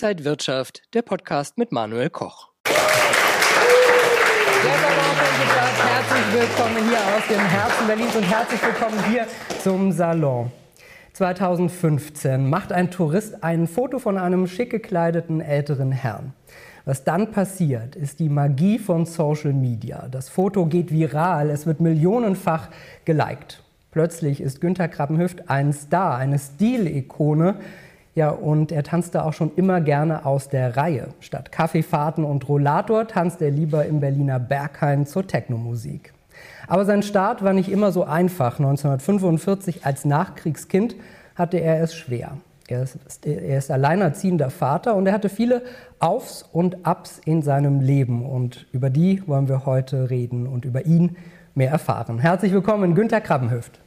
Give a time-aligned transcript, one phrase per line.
[0.00, 2.50] Inside Wirtschaft, der Podcast mit Manuel Koch.
[5.82, 9.26] Herzlich willkommen hier aus dem Herzen Berlins und herzlich willkommen hier
[9.60, 10.52] zum Salon.
[11.14, 16.32] 2015 macht ein Tourist ein Foto von einem schick gekleideten älteren Herrn.
[16.84, 20.06] Was dann passiert, ist die Magie von Social Media.
[20.08, 22.68] Das Foto geht viral, es wird millionenfach
[23.04, 23.64] geliked.
[23.90, 27.56] Plötzlich ist Günter Krabbenhüft ein Star, eine Stilikone.
[28.18, 31.10] Ja, und er tanzte auch schon immer gerne aus der Reihe.
[31.20, 36.12] Statt Kaffeefahrten und Rollator tanzt er lieber im Berliner Berghain zur Technomusik.
[36.66, 38.58] Aber sein Start war nicht immer so einfach.
[38.58, 40.96] 1945 als Nachkriegskind
[41.36, 42.32] hatte er es schwer.
[42.66, 45.62] Er ist, er ist alleinerziehender Vater und er hatte viele
[46.00, 48.26] Aufs und Abs in seinem Leben.
[48.26, 51.16] Und über die wollen wir heute reden und über ihn
[51.54, 52.18] mehr erfahren.
[52.18, 53.78] Herzlich willkommen, Günter Krabbenhüft.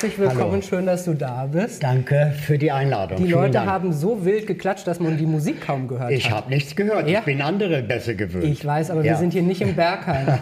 [0.00, 0.62] Herzlich willkommen, Hallo.
[0.62, 1.82] schön, dass du da bist.
[1.82, 3.18] Danke für die Einladung.
[3.18, 3.68] Die Vielen Leute Dank.
[3.68, 6.30] haben so wild geklatscht, dass man die Musik kaum gehört ich hat.
[6.30, 7.18] Ich habe nichts gehört, ja?
[7.18, 8.44] ich bin andere besser gewöhnt.
[8.44, 9.12] Ich weiß, aber ja.
[9.12, 10.38] wir sind hier nicht im Bergheim.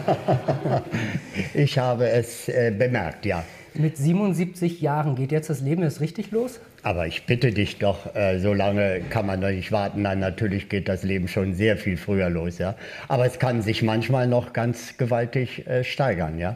[1.55, 3.43] ich habe es äh, bemerkt, ja.
[3.75, 6.61] Mit 77 Jahren geht jetzt das Leben jetzt richtig los?
[6.85, 10.03] Aber ich bitte dich doch, äh, so lange kann man doch nicht warten.
[10.03, 12.77] Nein, natürlich geht das Leben schon sehr viel früher los, ja.
[13.09, 16.55] Aber es kann sich manchmal noch ganz gewaltig äh, steigern, ja.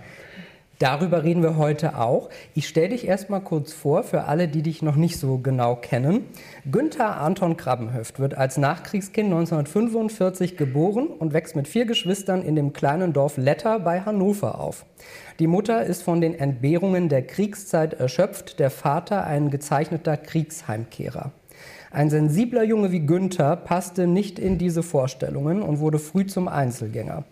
[0.83, 2.29] Darüber reden wir heute auch.
[2.55, 6.25] Ich stelle dich erstmal kurz vor für alle, die dich noch nicht so genau kennen.
[6.69, 12.73] Günther Anton Krabbenhöft wird als Nachkriegskind 1945 geboren und wächst mit vier Geschwistern in dem
[12.73, 14.85] kleinen Dorf Letter bei Hannover auf.
[15.39, 21.31] Die Mutter ist von den Entbehrungen der Kriegszeit erschöpft, der Vater ein gezeichneter Kriegsheimkehrer.
[21.93, 27.23] Ein sensibler Junge wie Günther passte nicht in diese Vorstellungen und wurde früh zum Einzelgänger.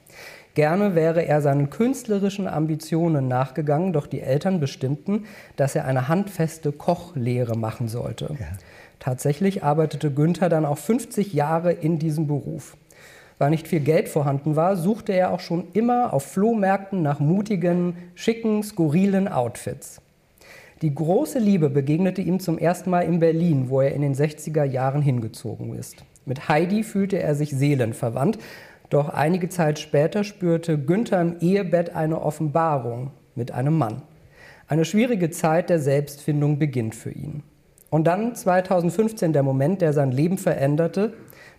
[0.61, 5.25] Gerne wäre er seinen künstlerischen Ambitionen nachgegangen, doch die Eltern bestimmten,
[5.57, 8.37] dass er eine handfeste Kochlehre machen sollte.
[8.39, 8.47] Ja.
[8.99, 12.77] Tatsächlich arbeitete Günther dann auch 50 Jahre in diesem Beruf.
[13.39, 17.97] Weil nicht viel Geld vorhanden war, suchte er auch schon immer auf Flohmärkten nach mutigen,
[18.15, 20.03] schicken, skurrilen Outfits.
[20.83, 24.65] Die große Liebe begegnete ihm zum ersten Mal in Berlin, wo er in den 60er
[24.65, 26.05] Jahren hingezogen ist.
[26.27, 28.39] Mit Heidi fühlte er sich seelenverwandt,
[28.91, 34.03] doch einige Zeit später spürte Günther im Ehebett eine Offenbarung mit einem Mann.
[34.67, 37.43] Eine schwierige Zeit der Selbstfindung beginnt für ihn.
[37.89, 41.13] Und dann 2015 der Moment, der sein Leben veränderte.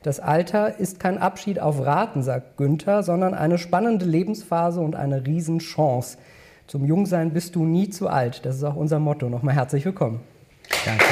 [0.04, 5.26] Das Alter ist kein Abschied auf Raten, sagt Günther, sondern eine spannende Lebensphase und eine
[5.26, 6.18] Riesenchance.
[6.68, 8.46] Zum Jungsein bist du nie zu alt.
[8.46, 9.30] Das ist auch unser Motto.
[9.30, 10.22] Nochmal herzlich willkommen.
[10.86, 11.06] Danke.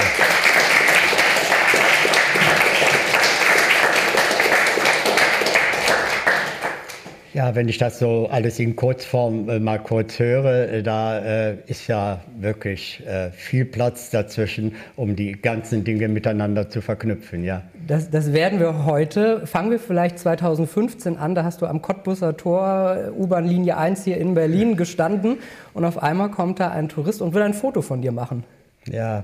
[7.34, 11.58] Ja, wenn ich das so alles in Kurzform äh, mal kurz höre, äh, da äh,
[11.68, 17.62] ist ja wirklich äh, viel Platz dazwischen, um die ganzen Dinge miteinander zu verknüpfen, ja.
[17.88, 19.46] Das, das werden wir heute.
[19.46, 24.18] Fangen wir vielleicht 2015 an, da hast du am Cottbusser Tor, äh, U-Bahn-Linie 1 hier
[24.18, 25.38] in Berlin gestanden
[25.74, 28.44] und auf einmal kommt da ein Tourist und will ein Foto von dir machen.
[28.92, 29.24] Ja,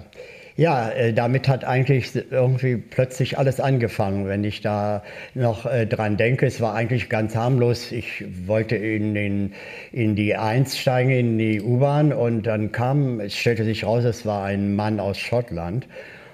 [0.57, 4.25] ja, äh, damit hat eigentlich irgendwie plötzlich alles angefangen.
[4.25, 7.91] Wenn ich da noch äh, dran denke, es war eigentlich ganz harmlos.
[7.91, 9.53] Ich wollte in, den,
[9.91, 14.25] in die 1 steigen, in die U-Bahn und dann kam, es stellte sich raus, es
[14.25, 15.87] war ein Mann aus Schottland.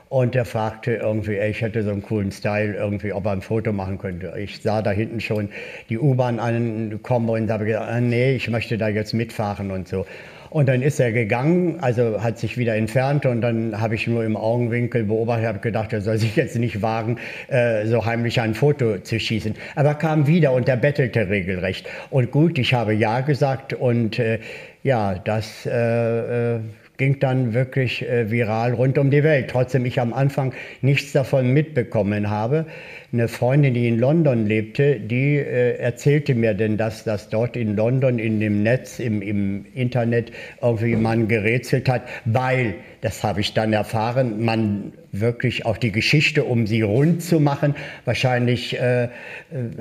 [0.09, 3.72] Und der fragte irgendwie, ich hätte so einen coolen Style, irgendwie, ob er ein Foto
[3.72, 4.34] machen könnte.
[4.38, 5.50] Ich sah da hinten schon
[5.90, 10.06] die U-Bahn ankommen und habe gesagt, ah, nee, ich möchte da jetzt mitfahren und so.
[10.52, 14.26] Und dann ist er gegangen, also hat sich wieder entfernt und dann habe ich nur
[14.26, 17.16] im Augenwinkel beobachtet, habe gedacht, er soll sich jetzt nicht wagen,
[17.48, 19.56] äh, so heimlich ein Foto zu schießen.
[19.76, 21.88] Aber kam wieder und er bettelte regelrecht.
[22.09, 24.40] Und gut, ich habe Ja gesagt und äh,
[24.84, 26.59] ja, das äh, äh
[27.02, 29.50] ging dann wirklich äh, viral rund um die Welt.
[29.50, 32.68] Trotzdem ich am Anfang nichts davon mitbekommen habe.
[33.13, 37.75] Eine Freundin, die in London lebte, die äh, erzählte mir denn, dass das dort in
[37.75, 40.31] London in dem Netz, im, im Internet
[40.61, 46.46] irgendwie man gerätselt hat, weil, das habe ich dann erfahren, man wirklich auch die Geschichte,
[46.46, 47.75] um sie rund zu machen.
[48.05, 49.09] Wahrscheinlich äh, äh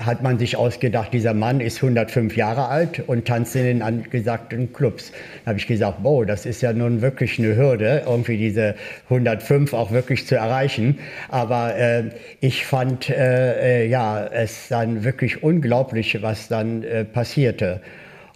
[0.01, 4.73] hat man sich ausgedacht, dieser Mann ist 105 Jahre alt und tanzt in den angesagten
[4.73, 5.13] Clubs.
[5.45, 8.75] Da habe ich gesagt, wow, das ist ja nun wirklich eine Hürde, irgendwie diese
[9.05, 10.99] 105 auch wirklich zu erreichen.
[11.29, 12.05] Aber äh,
[12.41, 17.83] ich fand äh, äh, ja es dann wirklich unglaublich, was dann äh, passierte.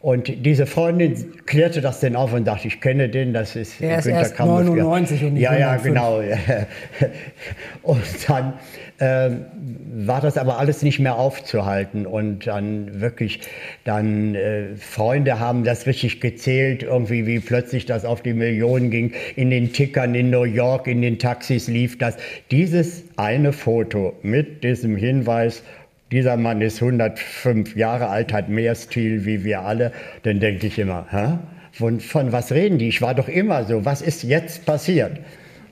[0.04, 4.00] Und diese Freundin klärte das dann auf und sagte, ich kenne den, das ist er
[4.00, 6.20] ist Günter erst 99 und nicht Ja, ja, genau.
[7.82, 8.52] Und dann
[8.98, 9.30] äh,
[10.06, 13.40] war das aber alles nicht mehr aufzuhalten und dann wirklich,
[13.84, 19.14] dann äh, Freunde haben das richtig gezählt, irgendwie wie plötzlich das auf die Millionen ging,
[19.36, 22.18] in den Tickern in New York, in den Taxis lief das.
[22.50, 25.62] Dieses eine Foto mit diesem Hinweis,
[26.14, 30.78] dieser Mann ist 105 Jahre alt, hat mehr Stil wie wir alle, dann denke ich
[30.78, 31.38] immer, hä?
[31.72, 32.88] Von, von was reden die?
[32.88, 33.84] Ich war doch immer so.
[33.84, 35.18] Was ist jetzt passiert?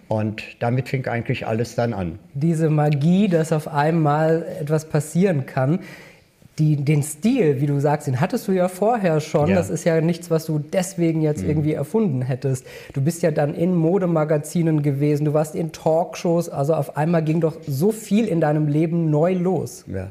[0.09, 2.19] Und damit fing eigentlich alles dann an.
[2.35, 5.79] Diese Magie, dass auf einmal etwas passieren kann,
[6.59, 9.49] die, den Stil, wie du sagst, den hattest du ja vorher schon.
[9.49, 9.55] Ja.
[9.55, 11.50] Das ist ja nichts, was du deswegen jetzt mhm.
[11.50, 12.67] irgendwie erfunden hättest.
[12.93, 16.49] Du bist ja dann in Modemagazinen gewesen, du warst in Talkshows.
[16.49, 19.85] Also auf einmal ging doch so viel in deinem Leben neu los.
[19.87, 20.09] Ja.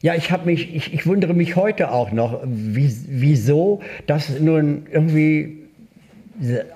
[0.00, 4.86] Ja, ich habe mich, ich, ich, wundere mich heute auch noch, wie, wieso das nun
[4.92, 5.58] irgendwie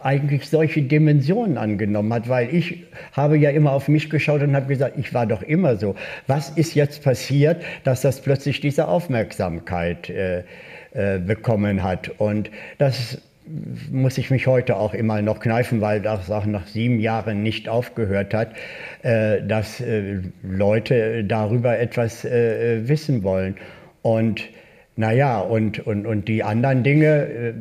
[0.03, 4.67] eigentlich solche Dimensionen angenommen hat, weil ich habe ja immer auf mich geschaut und habe
[4.67, 5.95] gesagt, ich war doch immer so.
[6.27, 10.43] Was ist jetzt passiert, dass das plötzlich diese Aufmerksamkeit äh,
[10.93, 12.11] äh, bekommen hat?
[12.19, 13.19] Und das
[13.91, 17.69] muss ich mich heute auch immer noch kneifen, weil das auch nach sieben Jahren nicht
[17.69, 18.53] aufgehört hat,
[19.03, 23.57] äh, dass äh, Leute darüber etwas äh, wissen wollen.
[24.03, 24.49] Und
[24.97, 27.55] naja, und, und, und die anderen Dinge,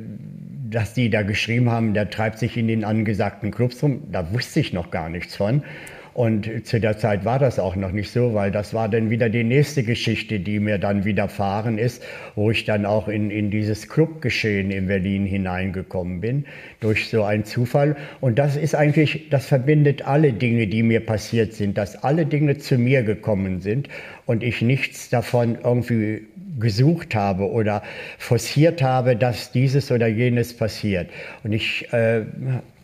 [0.70, 4.60] dass die da geschrieben haben, der treibt sich in den angesagten Clubs rum, da wusste
[4.60, 5.64] ich noch gar nichts von.
[6.14, 9.30] Und zu der Zeit war das auch noch nicht so, weil das war dann wieder
[9.30, 12.04] die nächste Geschichte, die mir dann widerfahren ist,
[12.36, 16.46] wo ich dann auch in, in dieses Clubgeschehen in Berlin hineingekommen bin,
[16.82, 17.96] durch so einen Zufall.
[18.20, 22.58] Und das ist eigentlich, das verbindet alle Dinge, die mir passiert sind, dass alle Dinge
[22.58, 23.88] zu mir gekommen sind
[24.26, 26.24] und ich nichts davon irgendwie
[26.60, 27.82] gesucht habe oder
[28.18, 31.10] forciert habe, dass dieses oder jenes passiert.
[31.44, 32.24] Und ich äh,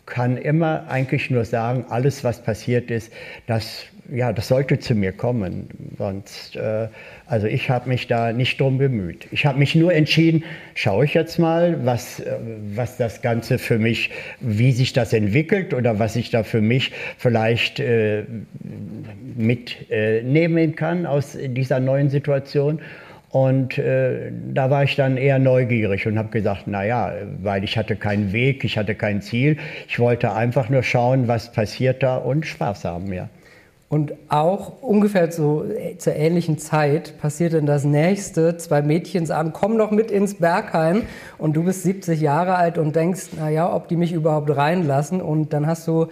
[0.08, 3.12] kann immer eigentlich nur sagen, alles, was passiert ist,
[3.46, 5.68] das, ja, das sollte zu mir kommen.
[5.98, 6.88] Sonst, äh,
[7.26, 9.28] also ich habe mich da nicht drum bemüht.
[9.30, 10.44] Ich habe mich nur entschieden,
[10.74, 12.36] schaue ich jetzt mal, was, äh,
[12.74, 14.10] was das Ganze für mich,
[14.40, 18.24] wie sich das entwickelt oder was ich da für mich vielleicht äh,
[19.36, 22.80] mitnehmen kann aus dieser neuen Situation.
[23.30, 27.76] Und äh, da war ich dann eher neugierig und habe gesagt, na ja, weil ich
[27.76, 29.58] hatte keinen Weg, ich hatte kein Ziel.
[29.86, 33.28] Ich wollte einfach nur schauen, was passiert da und Spaß haben, ja.
[33.90, 38.58] Und auch ungefähr so äh, zur ähnlichen Zeit passiert dann das nächste.
[38.58, 41.04] Zwei Mädchen sagen, komm doch mit ins Bergheim.
[41.38, 45.22] Und du bist 70 Jahre alt und denkst, na ja, ob die mich überhaupt reinlassen.
[45.22, 46.08] Und dann hast du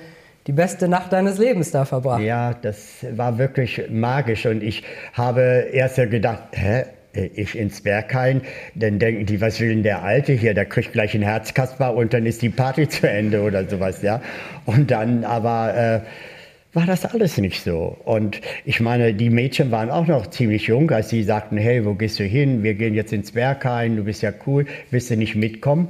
[0.47, 2.23] die beste Nacht deines Lebens da verbracht.
[2.23, 4.47] Ja, das war wirklich magisch.
[4.47, 6.85] Und ich habe erst gedacht, hä,
[7.17, 8.43] ich ins Berghain,
[8.75, 12.13] dann denken die, was will denn der Alte hier, der kriegt gleich ein Herzkasper und
[12.13, 14.23] dann ist die Party zu Ende oder sowas, ja.
[14.65, 17.97] Und dann aber äh, war das alles nicht so.
[18.05, 21.95] Und ich meine, die Mädchen waren auch noch ziemlich jung, als sie sagten, hey, wo
[21.95, 22.63] gehst du hin?
[22.63, 25.89] Wir gehen jetzt ins Berghain, du bist ja cool, willst du nicht mitkommen?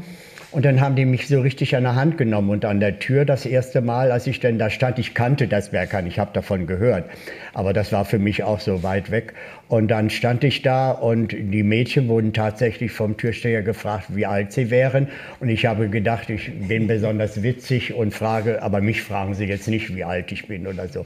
[0.52, 3.24] Und dann haben die mich so richtig an der Hand genommen und an der Tür
[3.24, 6.66] das erste Mal, als ich denn da stand, ich kannte das Berghain, ich habe davon
[6.66, 7.10] gehört,
[7.52, 9.34] aber das war für mich auch so weit weg.
[9.68, 14.52] Und dann stand ich da und die Mädchen wurden tatsächlich vom Türsteher gefragt, wie alt
[14.52, 15.08] sie wären.
[15.40, 19.66] Und ich habe gedacht, ich bin besonders witzig und frage, aber mich fragen sie jetzt
[19.66, 21.04] nicht, wie alt ich bin oder so.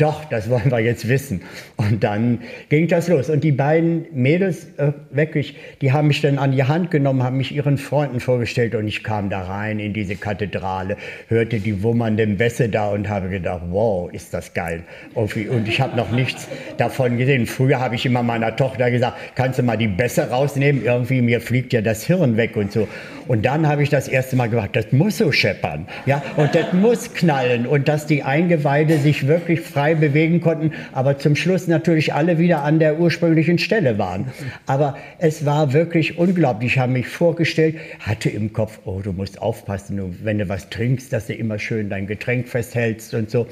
[0.00, 1.42] Doch, das wollen wir jetzt wissen.
[1.76, 2.38] Und dann
[2.70, 3.28] ging das los.
[3.28, 7.36] Und die beiden Mädels, äh, wirklich, die haben mich dann an die Hand genommen, haben
[7.36, 10.96] mich ihren Freunden vorgestellt und ich kam da rein in diese Kathedrale,
[11.28, 14.84] hörte die wummernden Bässe da und habe gedacht, wow, ist das geil.
[15.12, 15.36] Und
[15.68, 16.48] ich habe noch nichts
[16.78, 17.44] davon gesehen.
[17.44, 20.84] Früher habe ich immer meiner Tochter gesagt, kannst du mal die Bässe rausnehmen?
[20.84, 22.88] Irgendwie mir fliegt ja das Hirn weg und so.
[23.30, 25.86] Und dann habe ich das erste Mal gesagt, das muss so scheppern.
[26.04, 26.20] Ja?
[26.36, 27.64] Und das muss knallen.
[27.64, 32.64] Und dass die Eingeweide sich wirklich frei bewegen konnten, aber zum Schluss natürlich alle wieder
[32.64, 34.26] an der ursprünglichen Stelle waren.
[34.66, 36.72] Aber es war wirklich unglaublich.
[36.72, 41.12] Ich habe mich vorgestellt, hatte im Kopf, oh, du musst aufpassen, wenn du was trinkst,
[41.12, 43.46] dass du immer schön dein Getränk festhältst und so.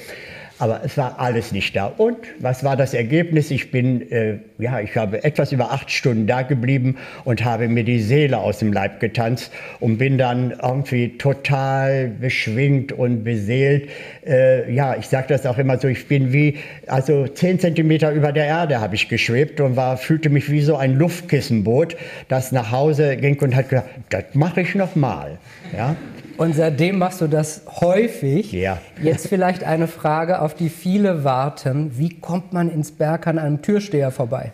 [0.58, 1.86] Aber es war alles nicht da.
[1.86, 3.50] Und was war das Ergebnis?
[3.50, 7.84] Ich bin, äh, ja, ich habe etwas über acht Stunden da geblieben und habe mir
[7.84, 13.88] die Seele aus dem Leib getanzt und bin dann irgendwie total beschwingt und beseelt.
[14.26, 18.32] Äh, ja, ich sage das auch immer so, ich bin wie, also zehn Zentimeter über
[18.32, 21.96] der Erde habe ich geschwebt und war, fühlte mich wie so ein Luftkissenboot,
[22.28, 25.38] das nach Hause ging und hat gesagt, das mache ich noch mal.
[25.76, 25.94] Ja?
[26.38, 28.52] Und seitdem machst du das häufig.
[28.52, 28.78] Ja.
[29.02, 31.98] Jetzt vielleicht eine Frage, auf die viele warten.
[31.98, 34.52] Wie kommt man ins Berg an einem Türsteher vorbei?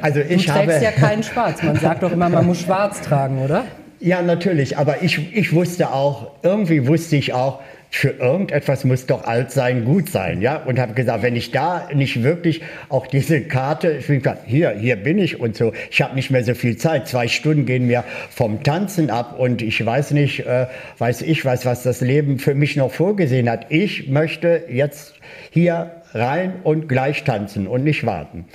[0.00, 1.62] Also ich du trägst habe ja keinen Schwarz.
[1.62, 3.64] Man sagt doch immer, man muss Schwarz tragen, oder?
[4.04, 4.76] Ja, natürlich.
[4.78, 9.84] Aber ich, ich wusste auch, irgendwie wusste ich auch, für irgendetwas muss doch alt sein,
[9.84, 10.56] gut sein, ja.
[10.56, 14.70] Und habe gesagt, wenn ich da nicht wirklich auch diese Karte, ich bin gesagt, hier,
[14.70, 15.72] hier bin ich und so.
[15.90, 17.06] Ich habe nicht mehr so viel Zeit.
[17.06, 20.66] Zwei Stunden gehen mir vom Tanzen ab und ich weiß nicht, äh,
[20.98, 23.66] weiß ich was, was das Leben für mich noch vorgesehen hat.
[23.68, 25.14] Ich möchte jetzt
[25.50, 28.46] hier rein und gleich tanzen und nicht warten.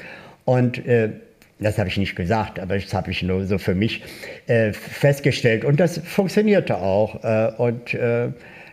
[0.43, 1.11] Und äh,
[1.59, 4.03] das habe ich nicht gesagt, aber das habe ich nur so für mich
[4.47, 5.65] äh, festgestellt.
[5.65, 7.23] Und das funktionierte auch.
[7.23, 8.29] Äh, und äh,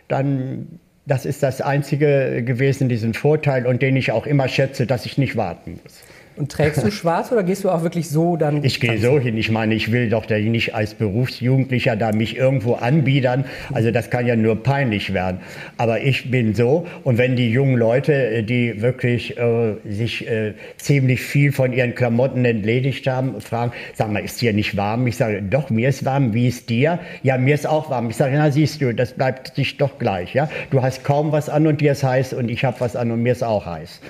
[0.07, 5.05] dann, das ist das Einzige gewesen, diesen Vorteil und den ich auch immer schätze, dass
[5.05, 6.03] ich nicht warten muss.
[6.37, 8.63] Und trägst du schwarz oder gehst du auch wirklich so dann?
[8.63, 9.37] Ich gehe so hin.
[9.37, 13.45] Ich meine, ich will doch nicht als Berufsjugendlicher da mich irgendwo anbiedern.
[13.73, 15.39] Also das kann ja nur peinlich werden.
[15.77, 16.85] Aber ich bin so.
[17.03, 21.95] Und wenn die jungen Leute, äh, die wirklich äh, sich äh, ziemlich viel von ihren
[21.95, 25.07] Klamotten entledigt haben, fragen, sag mal, ist dir nicht warm?
[25.07, 26.33] Ich sage, doch, mir ist warm.
[26.33, 26.99] Wie ist dir?
[27.23, 28.09] Ja, mir ist auch warm.
[28.09, 30.33] Ich sage, na siehst du, das bleibt sich doch gleich.
[30.33, 33.11] Ja, du hast kaum was an und dir ist heiß und ich habe was an
[33.11, 34.01] und mir ist auch heiß.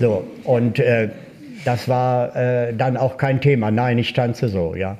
[0.00, 1.10] So und äh,
[1.68, 3.70] das war äh, dann auch kein Thema.
[3.70, 4.96] Nein, ich tanze so, ja.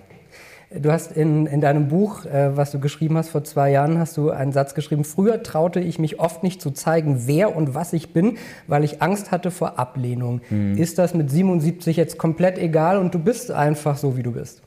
[0.71, 4.19] Du hast in, in deinem Buch, äh, was du geschrieben hast vor zwei Jahren, hast
[4.19, 7.95] du einen Satz geschrieben, früher traute ich mich oft nicht zu zeigen, wer und was
[7.95, 10.43] ich bin, weil ich Angst hatte vor Ablehnung.
[10.51, 10.77] Mhm.
[10.77, 14.61] Ist das mit 77 jetzt komplett egal und du bist einfach so, wie du bist?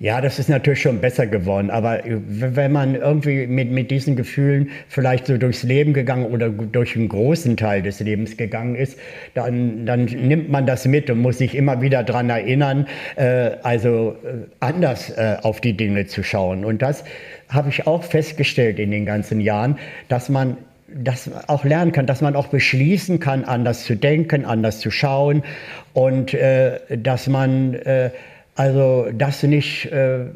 [0.00, 1.70] Ja, das ist natürlich schon besser geworden.
[1.70, 6.48] Aber äh, wenn man irgendwie mit, mit diesen Gefühlen vielleicht so durchs Leben gegangen oder
[6.48, 8.98] durch einen großen Teil des Lebens gegangen ist,
[9.34, 14.16] dann, dann nimmt man das mit und muss sich immer wieder daran erinnern, äh, also
[14.24, 16.64] äh, anders äh, auf die Dinge zu schauen.
[16.64, 17.04] Und das
[17.48, 20.56] habe ich auch festgestellt in den ganzen Jahren, dass man
[20.88, 25.42] das auch lernen kann, dass man auch beschließen kann, anders zu denken, anders zu schauen
[25.92, 27.76] und äh, dass man
[28.54, 30.26] also das nicht äh,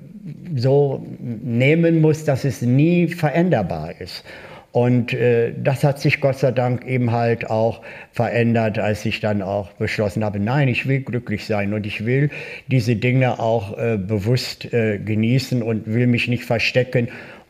[0.57, 4.25] so nehmen muss, dass es nie veränderbar ist.
[4.73, 7.81] Und äh, das hat sich Gott sei Dank eben halt auch
[8.13, 12.31] verändert, als ich dann auch beschlossen habe, nein, ich will glücklich sein und ich will
[12.67, 17.09] diese Dinge auch äh, bewusst äh, genießen und will mich nicht verstecken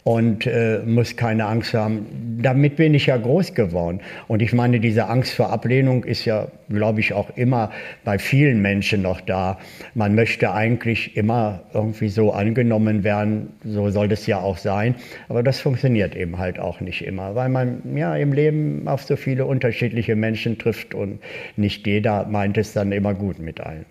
[0.08, 2.38] und äh, muss keine Angst haben.
[2.40, 4.00] Damit bin ich ja groß geworden.
[4.26, 7.70] Und ich meine, diese Angst vor Ablehnung ist ja, glaube ich, auch immer
[8.06, 9.58] bei vielen Menschen noch da.
[9.94, 14.94] Man möchte eigentlich immer irgendwie so angenommen werden, so soll das ja auch sein.
[15.28, 19.14] Aber das funktioniert eben halt auch nicht immer, weil man ja im Leben auf so
[19.14, 21.20] viele unterschiedliche Menschen trifft und
[21.58, 23.84] nicht jeder meint es dann immer gut mit allen.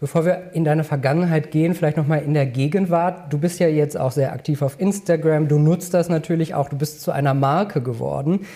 [0.00, 3.30] Bevor wir in deine Vergangenheit gehen, vielleicht noch mal in der Gegenwart.
[3.30, 5.46] Du bist ja jetzt auch sehr aktiv auf Instagram.
[5.46, 6.70] Du nutzt das natürlich auch.
[6.70, 8.46] Du bist zu einer Marke geworden.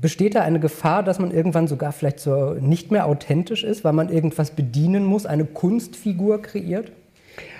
[0.00, 3.92] Besteht da eine Gefahr, dass man irgendwann sogar vielleicht so nicht mehr authentisch ist, weil
[3.92, 6.90] man irgendwas bedienen muss, eine Kunstfigur kreiert?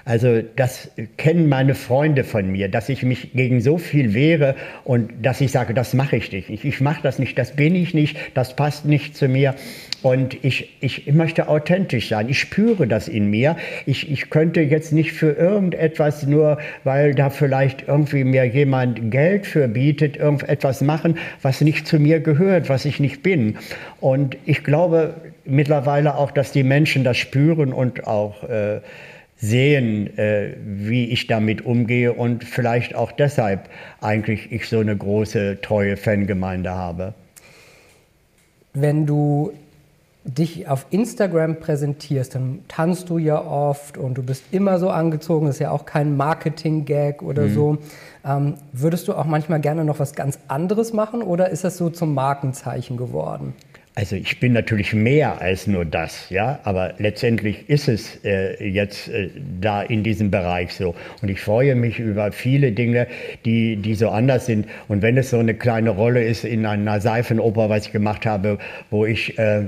[0.07, 5.11] Also das kennen meine Freunde von mir, dass ich mich gegen so viel wehre und
[5.21, 6.49] dass ich sage, das mache ich nicht.
[6.49, 9.57] Ich, ich mache das nicht, das bin ich nicht, das passt nicht zu mir.
[10.07, 12.29] Und ich, ich möchte authentisch sein.
[12.29, 13.57] Ich spüre das in mir.
[13.87, 19.49] Ich, ich könnte jetzt nicht für irgendetwas, nur weil da vielleicht irgendwie mir jemand Geld
[19.49, 23.57] für bietet, irgendetwas machen, was nicht zu mir gehört, was ich nicht bin.
[24.01, 28.83] Und ich glaube mittlerweile auch, dass die Menschen das spüren und auch äh,
[29.39, 33.69] sehen, äh, wie ich damit umgehe und vielleicht auch deshalb
[34.01, 37.13] eigentlich ich so eine große, treue Fangemeinde habe.
[38.73, 39.53] Wenn du
[40.27, 45.47] dich auf Instagram präsentierst, dann tanzt du ja oft und du bist immer so angezogen,
[45.47, 47.55] das ist ja auch kein Marketing-Gag oder mhm.
[47.55, 47.79] so.
[48.25, 51.91] Ähm, würdest du auch manchmal gerne noch was ganz anderes machen oder ist das so
[51.91, 53.55] zum Markenzeichen geworden?
[53.99, 59.09] Also ich bin natürlich mehr als nur das, ja, aber letztendlich ist es äh, jetzt
[59.09, 60.95] äh, da in diesem Bereich so.
[61.23, 63.07] Und ich freue mich über viele Dinge,
[63.47, 64.67] die, die so anders sind.
[64.89, 68.59] Und wenn es so eine kleine Rolle ist in einer Seifenoper, was ich gemacht habe,
[68.91, 69.63] wo ich äh,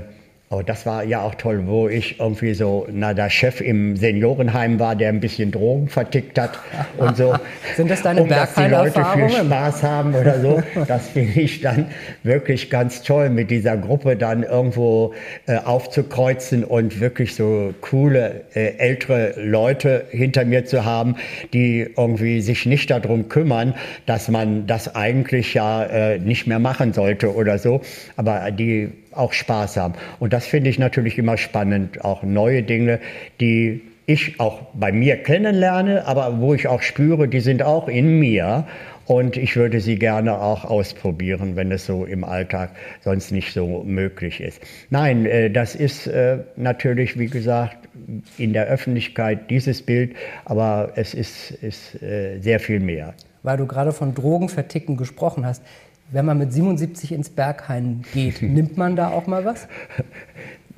[0.51, 4.79] Oh, das war ja auch toll, wo ich irgendwie so, na, der Chef im Seniorenheim
[4.79, 6.59] war, der ein bisschen Drogen vertickt hat
[6.97, 7.35] und so.
[7.75, 10.63] Sind das deine um, dass die Leute viel Spaß haben oder so.
[10.87, 11.85] Das finde ich dann
[12.23, 15.13] wirklich ganz toll, mit dieser Gruppe dann irgendwo
[15.45, 21.17] äh, aufzukreuzen und wirklich so coole äh, ältere Leute hinter mir zu haben,
[21.53, 23.75] die irgendwie sich nicht darum kümmern,
[24.07, 27.81] dass man das eigentlich ja äh, nicht mehr machen sollte oder so,
[28.15, 28.89] aber die
[29.19, 29.93] auch haben.
[30.19, 32.99] Und das finde ich natürlich immer spannend, auch neue Dinge,
[33.39, 38.17] die ich auch bei mir kennenlerne, aber wo ich auch spüre, die sind auch in
[38.19, 38.65] mir.
[39.05, 42.71] Und ich würde sie gerne auch ausprobieren, wenn es so im Alltag
[43.01, 44.61] sonst nicht so möglich ist.
[44.91, 47.89] Nein, äh, das ist äh, natürlich, wie gesagt,
[48.37, 53.15] in der Öffentlichkeit dieses Bild, aber es ist, ist äh, sehr viel mehr.
[53.41, 55.63] Weil du gerade von Drogenverticken gesprochen hast.
[56.11, 59.67] Wenn man mit 77 ins Berghain geht, nimmt man da auch mal was?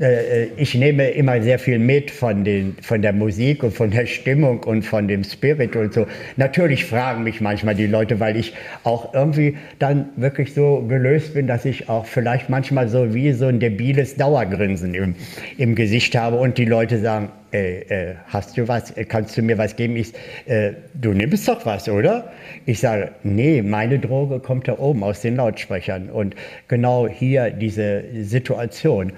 [0.01, 4.07] Äh, ich nehme immer sehr viel mit von, den, von der Musik und von der
[4.07, 6.07] Stimmung und von dem Spirit und so.
[6.37, 11.47] Natürlich fragen mich manchmal die Leute, weil ich auch irgendwie dann wirklich so gelöst bin,
[11.47, 15.15] dass ich auch vielleicht manchmal so wie so ein debiles Dauergrinsen im,
[15.57, 19.57] im Gesicht habe und die Leute sagen, äh, äh, hast du was, kannst du mir
[19.57, 19.95] was geben?
[19.95, 20.13] Ich,
[20.45, 22.31] äh, du nimmst doch was, oder?
[22.65, 26.35] Ich sage, nee, meine Droge kommt da oben aus den Lautsprechern und
[26.67, 29.13] genau hier diese Situation.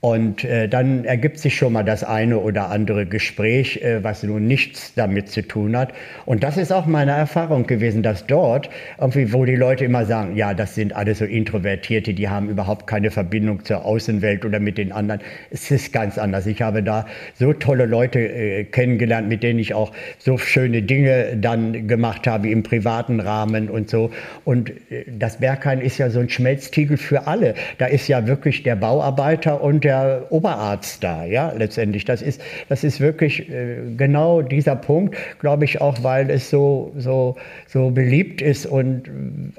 [0.00, 4.46] Und äh, dann ergibt sich schon mal das eine oder andere Gespräch, äh, was nun
[4.46, 5.92] nichts damit zu tun hat.
[6.24, 10.36] Und das ist auch meine Erfahrung gewesen, dass dort, irgendwie, wo die Leute immer sagen,
[10.36, 14.78] ja, das sind alle so Introvertierte, die haben überhaupt keine Verbindung zur Außenwelt oder mit
[14.78, 15.20] den anderen.
[15.50, 16.46] Es ist ganz anders.
[16.46, 17.04] Ich habe da
[17.34, 22.48] so tolle Leute äh, kennengelernt, mit denen ich auch so schöne Dinge dann gemacht habe
[22.48, 24.10] im privaten Rahmen und so.
[24.46, 27.52] Und äh, das Berghain ist ja so ein Schmelztiegel für alle.
[27.76, 32.04] Da ist ja wirklich der Bauarbeiter und der der Oberarzt da, ja, letztendlich.
[32.04, 36.92] Das ist, das ist wirklich äh, genau dieser Punkt, glaube ich, auch weil es so,
[36.96, 39.10] so, so beliebt ist und äh,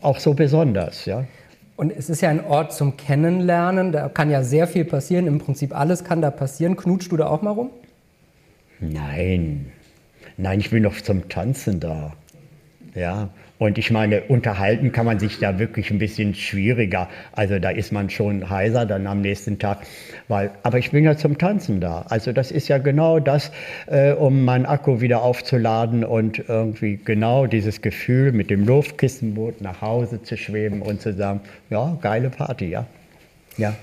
[0.01, 1.25] auch so besonders, ja.
[1.75, 5.39] Und es ist ja ein Ort zum Kennenlernen, da kann ja sehr viel passieren, im
[5.39, 6.77] Prinzip alles kann da passieren.
[6.77, 7.71] Knutschst du da auch mal rum?
[8.79, 9.71] Nein,
[10.37, 12.13] nein, ich bin noch zum Tanzen da.
[12.93, 13.29] Ja,
[13.61, 17.07] und ich meine, unterhalten kann man sich da wirklich ein bisschen schwieriger.
[17.31, 19.81] Also da ist man schon heiser dann am nächsten Tag.
[20.27, 22.03] Weil, aber ich bin ja zum Tanzen da.
[22.09, 23.51] Also das ist ja genau das,
[23.85, 29.79] äh, um meinen Akku wieder aufzuladen und irgendwie genau dieses Gefühl mit dem Luftkissenboot nach
[29.79, 32.87] Hause zu schweben und zu sagen, ja, geile Party, ja.
[33.57, 33.75] Ja.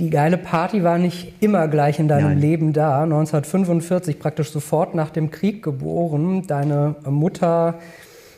[0.00, 2.40] Die geile Party war nicht immer gleich in deinem Nein.
[2.40, 3.04] Leben da.
[3.04, 6.44] 1945, praktisch sofort nach dem Krieg geboren.
[6.48, 7.76] Deine Mutter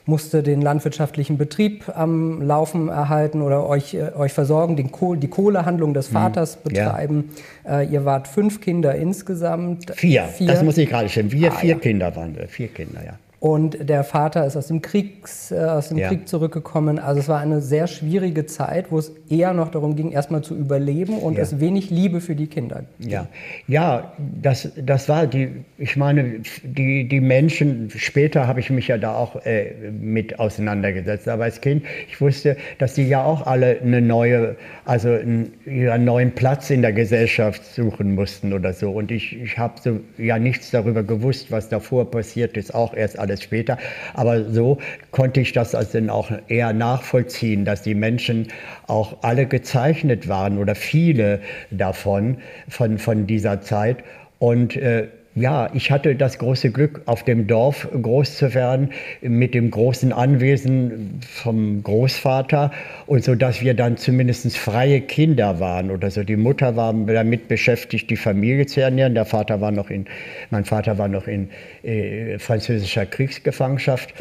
[0.09, 5.29] musste den landwirtschaftlichen Betrieb am Laufen erhalten oder euch, äh, euch versorgen, den Kohl, die
[5.29, 6.15] Kohlehandlung des mhm.
[6.15, 7.31] Vaters betreiben.
[7.65, 7.81] Ja.
[7.81, 9.93] Äh, ihr wart fünf Kinder insgesamt.
[9.95, 10.47] Vier, vier.
[10.47, 11.31] das muss ich gerade stellen.
[11.31, 11.79] Wir ah, vier ja.
[11.79, 13.19] Kinder waren wir, vier Kinder, ja.
[13.41, 16.09] Und der Vater ist aus dem, Kriegs, äh, aus dem ja.
[16.09, 16.99] Krieg zurückgekommen.
[16.99, 20.57] Also es war eine sehr schwierige Zeit, wo es eher noch darum ging, erstmal zu
[20.57, 21.43] überleben und ja.
[21.43, 22.85] es wenig Liebe für die Kinder.
[22.99, 23.29] Ja,
[23.69, 28.99] ja das, das war die, ich meine, die, die Menschen, später habe ich mich ja
[28.99, 33.81] da auch äh, mit auseinandergesetzt, aber als Kind, ich wusste, dass die ja auch alle
[33.81, 38.91] eine neue, also einen, einen neuen Platz in der Gesellschaft suchen mussten oder so.
[38.91, 43.19] Und ich, ich habe so ja nichts darüber gewusst, was davor passiert ist, auch erst
[43.29, 43.79] alles später.
[44.15, 44.79] Aber so
[45.11, 48.49] konnte ich das also dann auch eher nachvollziehen, dass die Menschen
[48.87, 52.39] auch alle gezeichnet waren oder viele davon,
[52.69, 53.99] von, von dieser Zeit.
[54.39, 55.09] Und äh,
[55.41, 60.13] ja, ich hatte das große Glück, auf dem Dorf groß zu werden, mit dem großen
[60.13, 62.71] Anwesen vom Großvater
[63.07, 66.23] und so, dass wir dann zumindest freie Kinder waren oder so.
[66.23, 69.15] Die Mutter war damit beschäftigt, die Familie zu ernähren.
[69.15, 70.07] Der Vater war noch in,
[70.51, 71.49] mein Vater war noch in
[71.83, 74.15] äh, französischer Kriegsgefangenschaft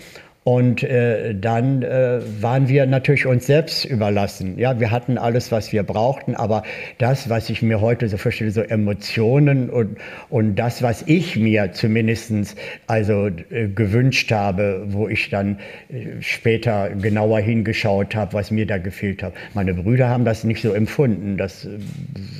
[0.47, 4.57] und äh, dann äh, waren wir natürlich uns selbst überlassen.
[4.57, 6.63] Ja, wir hatten alles, was wir brauchten, aber
[6.99, 9.97] das, was ich mir heute so vorstelle, so Emotionen und,
[10.29, 12.55] und das, was ich mir zumindestens
[12.85, 18.77] also äh, gewünscht habe, wo ich dann äh, später genauer hingeschaut habe, was mir da
[18.77, 19.33] gefehlt hat.
[19.53, 21.35] Meine Brüder haben das nicht so empfunden.
[21.35, 21.67] Das,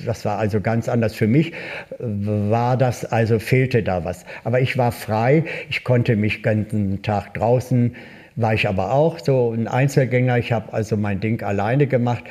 [0.05, 1.13] das war also ganz anders.
[1.13, 1.51] Für mich
[1.99, 4.23] war das, also fehlte da was.
[4.45, 7.96] Aber ich war frei, ich konnte mich ganzen Tag draußen
[8.37, 10.37] war ich aber auch so ein Einzelgänger.
[10.37, 12.23] Ich habe also mein Ding alleine gemacht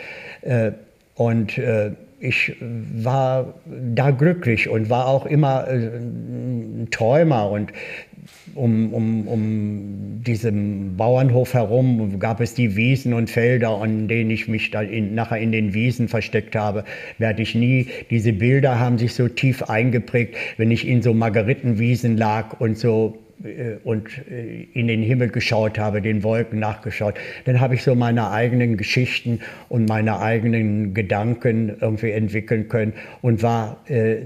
[0.42, 0.72] äh,
[1.16, 3.54] und äh, ich war
[3.94, 7.72] da glücklich und war auch immer äh, ein Träumer und
[8.54, 14.48] um, um, um diesen Bauernhof herum gab es die Wiesen und Felder, an denen ich
[14.48, 16.84] mich dann in, nachher in den Wiesen versteckt habe.
[17.18, 17.88] Werde ich nie.
[18.10, 23.18] Diese Bilder haben sich so tief eingeprägt, wenn ich in so Margaritenwiesen lag und so
[23.84, 28.30] und äh, in den Himmel geschaut habe, den Wolken nachgeschaut, dann habe ich so meine
[28.30, 34.16] eigenen Geschichten und meine eigenen Gedanken irgendwie entwickeln können und war äh,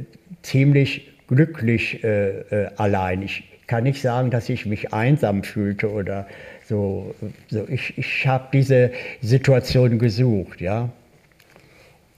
[0.42, 3.22] ziemlich glücklich äh, äh, allein.
[3.22, 6.26] Ich kann nicht sagen, dass ich mich einsam fühlte oder
[6.68, 7.14] so.
[7.48, 7.66] so.
[7.68, 8.90] Ich, ich habe diese
[9.22, 10.88] Situation gesucht, ja.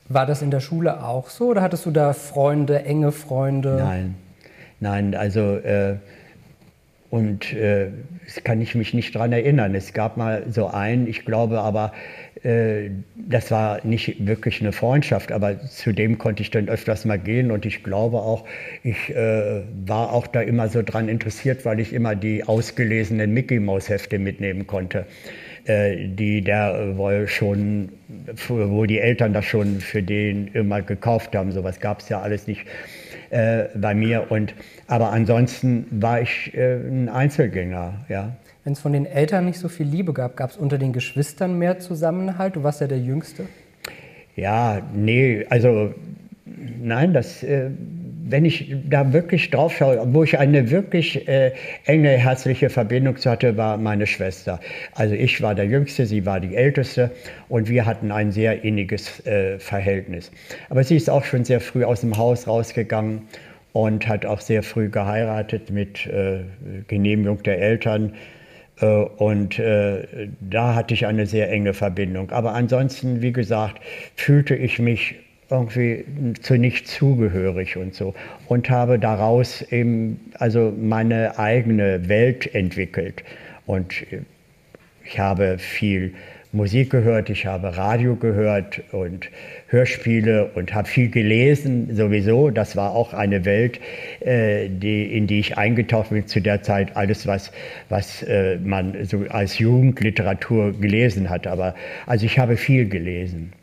[0.09, 3.77] War das in der Schule auch so oder hattest du da Freunde, enge Freunde?
[3.79, 4.15] Nein,
[4.81, 5.97] nein, also äh,
[7.13, 7.89] und äh,
[8.25, 9.75] das kann ich mich nicht daran erinnern.
[9.75, 11.93] Es gab mal so einen, ich glaube aber,
[12.43, 17.19] äh, das war nicht wirklich eine Freundschaft, aber zu dem konnte ich dann öfters mal
[17.19, 18.47] gehen und ich glaube auch,
[18.83, 23.61] ich äh, war auch da immer so dran interessiert, weil ich immer die ausgelesenen Mickey
[23.61, 25.05] Mouse Hefte mitnehmen konnte,
[25.67, 27.91] äh, die der wohl schon,
[28.49, 31.53] wo die Eltern das schon für den immer gekauft haben.
[31.53, 32.65] Sowas gab es ja alles nicht
[33.33, 34.31] äh, bei mir.
[34.31, 34.55] Und,
[34.87, 38.37] aber ansonsten war ich äh, ein Einzelgänger, ja.
[38.65, 41.59] Wenn es von den Eltern nicht so viel Liebe gab, gab es unter den Geschwistern
[41.59, 42.55] mehr Zusammenhalt?
[42.55, 43.47] Du warst ja der Jüngste.
[44.37, 45.93] Ja, nee, also
[46.81, 47.71] nein, das, äh,
[48.29, 51.53] wenn ich da wirklich drauf schaue, wo ich eine wirklich äh,
[51.87, 54.61] enge herzliche Verbindung zu hatte, war meine Schwester.
[54.95, 57.11] Also ich war der Jüngste, sie war die Älteste
[57.49, 60.31] und wir hatten ein sehr inniges äh, Verhältnis.
[60.69, 63.23] Aber sie ist auch schon sehr früh aus dem Haus rausgegangen
[63.73, 66.41] und hat auch sehr früh geheiratet mit äh,
[66.89, 68.15] Genehmigung der Eltern.
[68.81, 72.31] Äh, und äh, da hatte ich eine sehr enge Verbindung.
[72.31, 73.81] Aber ansonsten, wie gesagt,
[74.17, 75.17] fühlte ich mich
[75.53, 76.05] irgendwie
[76.41, 78.15] zu nichts zugehörig und so.
[78.49, 83.23] Und habe daraus eben also meine eigene Welt entwickelt.
[83.67, 84.05] Und
[85.05, 86.15] ich habe viel
[86.55, 89.31] Musik gehört, ich habe Radio gehört und
[89.69, 92.51] Hörspiele und habe viel gelesen sowieso.
[92.51, 93.81] Das war auch eine Welt,
[94.21, 96.95] äh, die, in die ich eingetaucht bin zu der Zeit.
[96.95, 97.53] Alles, was,
[97.89, 101.47] was äh, man so als Jugendliteratur gelesen hat.
[101.47, 103.55] Aber also ich habe viel gelesen.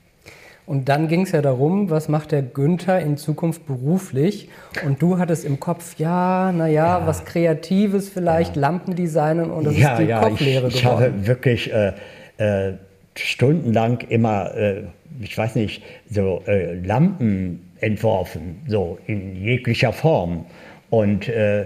[0.69, 4.49] Und dann ging es ja darum, was macht der Günther in Zukunft beruflich?
[4.85, 7.07] Und du hattest im Kopf, ja, naja, ja.
[7.07, 8.61] was Kreatives vielleicht, ja.
[8.61, 11.03] Lampendesignen und das ja, ist die ja, Kochlehre ich, ich geworden.
[11.05, 11.93] habe wirklich äh,
[12.37, 12.73] äh,
[13.15, 14.83] stundenlang immer, äh,
[15.19, 20.45] ich weiß nicht, so äh, Lampen entworfen, so in jeglicher Form.
[20.91, 21.65] Und äh,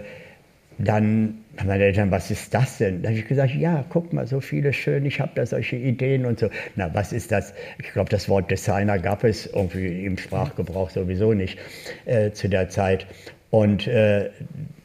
[0.77, 3.03] dann haben meine Eltern, was ist das denn?
[3.03, 6.25] Da habe ich gesagt, ja, guck mal, so viele schön, ich habe da solche Ideen
[6.25, 6.49] und so.
[6.75, 7.53] Na, was ist das?
[7.79, 11.59] Ich glaube, das Wort Designer gab es irgendwie im Sprachgebrauch sowieso nicht
[12.05, 13.05] äh, zu der Zeit.
[13.53, 14.31] Und äh,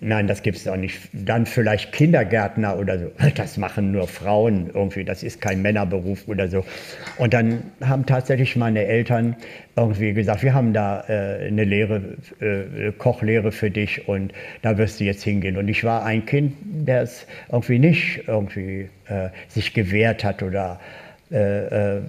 [0.01, 1.09] nein, das gibt es auch nicht.
[1.15, 3.11] Dann vielleicht Kindergärtner oder so.
[3.35, 5.05] Das machen nur Frauen irgendwie.
[5.05, 6.67] Das ist kein Männerberuf oder so.
[7.17, 9.37] Und dann haben tatsächlich meine Eltern
[9.75, 15.01] irgendwie gesagt, wir haben da äh, eine Lehre, äh, Kochlehre für dich und da wirst
[15.01, 15.57] du jetzt hingehen.
[15.57, 20.79] Und ich war ein Kind, der es irgendwie nicht irgendwie äh, sich gewehrt hat oder
[21.33, 22.03] äh, äh,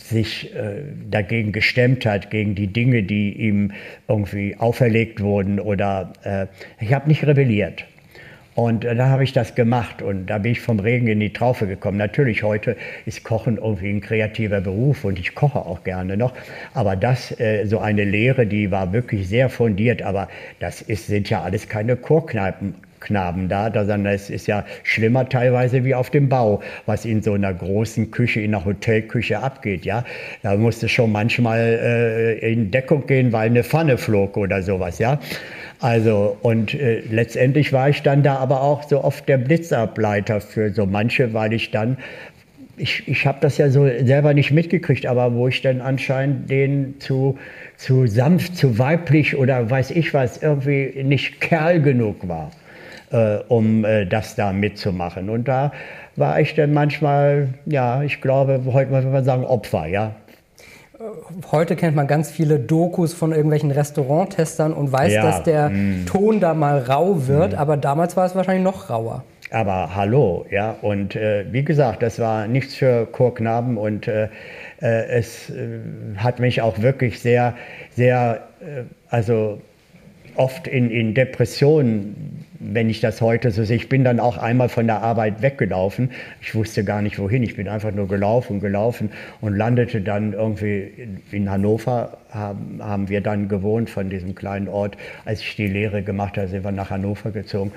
[0.00, 3.72] sich äh, dagegen gestemmt hat, gegen die Dinge, die ihm
[4.08, 6.46] irgendwie auferlegt wurden oder äh,
[6.80, 7.84] ich habe nicht rebelliert.
[8.54, 11.32] Und äh, da habe ich das gemacht und da bin ich vom Regen in die
[11.32, 11.96] Traufe gekommen.
[11.96, 12.76] Natürlich, heute
[13.06, 16.34] ist Kochen irgendwie ein kreativer Beruf und ich koche auch gerne noch.
[16.74, 20.02] Aber das, äh, so eine Lehre, die war wirklich sehr fundiert.
[20.02, 20.28] Aber
[20.60, 25.84] das ist, sind ja alles keine Chorkneipen Knaben da, sondern es ist ja schlimmer teilweise
[25.84, 29.84] wie auf dem Bau, was in so einer großen Küche, in einer Hotelküche abgeht.
[29.84, 30.04] Ja,
[30.42, 34.98] da musste schon manchmal äh, in Deckung gehen, weil eine Pfanne flog oder sowas.
[34.98, 35.20] Ja,
[35.80, 40.70] also und äh, letztendlich war ich dann da aber auch so oft der Blitzableiter für
[40.72, 41.98] so manche, weil ich dann
[42.76, 46.94] ich, ich habe das ja so selber nicht mitgekriegt, aber wo ich dann anscheinend den
[47.00, 47.38] zu,
[47.76, 52.50] zu sanft, zu weiblich oder weiß ich was, irgendwie nicht Kerl genug war
[53.12, 55.28] äh, um äh, das da mitzumachen.
[55.28, 55.72] Und da
[56.16, 60.12] war ich dann manchmal, ja, ich glaube, heute würde man sagen, Opfer, ja.
[61.50, 66.06] Heute kennt man ganz viele Dokus von irgendwelchen Restauranttestern und weiß, ja, dass der mh.
[66.06, 67.58] Ton da mal rau wird, mh.
[67.58, 69.24] aber damals war es wahrscheinlich noch rauer.
[69.50, 74.28] Aber hallo, ja, und äh, wie gesagt, das war nichts für Chorknaben und äh,
[74.80, 75.80] äh es äh,
[76.16, 77.54] hat mich auch wirklich sehr,
[77.90, 79.60] sehr, äh, also
[80.36, 82.31] oft in, in Depressionen
[82.62, 86.10] wenn ich das heute so sehe, ich bin dann auch einmal von der Arbeit weggelaufen.
[86.40, 87.42] Ich wusste gar nicht wohin.
[87.42, 90.92] Ich bin einfach nur gelaufen, gelaufen und landete dann irgendwie
[91.30, 92.18] in Hannover.
[92.30, 94.96] Haben, wir dann gewohnt von diesem kleinen Ort.
[95.26, 97.72] Als ich die Lehre gemacht habe, sind wir nach Hannover gezogen.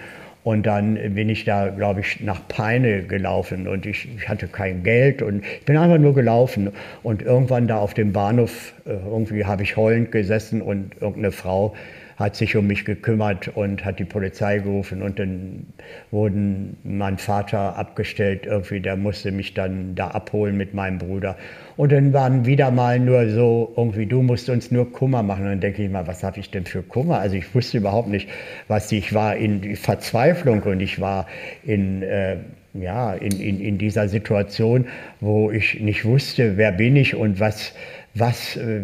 [0.45, 4.83] Und dann bin ich da, glaube ich, nach Peine gelaufen und ich, ich, hatte kein
[4.83, 6.69] Geld und ich bin einfach nur gelaufen.
[7.01, 11.73] Und irgendwann da auf dem Bahnhof, äh, irgendwie habe ich heulend gesessen und irgendeine Frau
[12.17, 15.65] hat sich um mich gekümmert und hat die Polizei gerufen und dann
[16.11, 21.35] wurden mein Vater abgestellt, irgendwie, der musste mich dann da abholen mit meinem Bruder.
[21.75, 25.43] Und dann waren wieder mal nur so, irgendwie, du musst uns nur Kummer machen.
[25.43, 27.19] Und dann denke ich mal, was habe ich denn für Kummer?
[27.19, 28.29] Also ich wusste überhaupt nicht,
[28.69, 31.27] was ich war in Verzweiflung und ich war
[31.63, 32.01] in...
[32.01, 32.37] Äh,
[32.81, 34.87] ja, in, in, in dieser Situation,
[35.21, 37.73] wo ich nicht wusste, wer bin ich und was,
[38.15, 38.81] was, äh,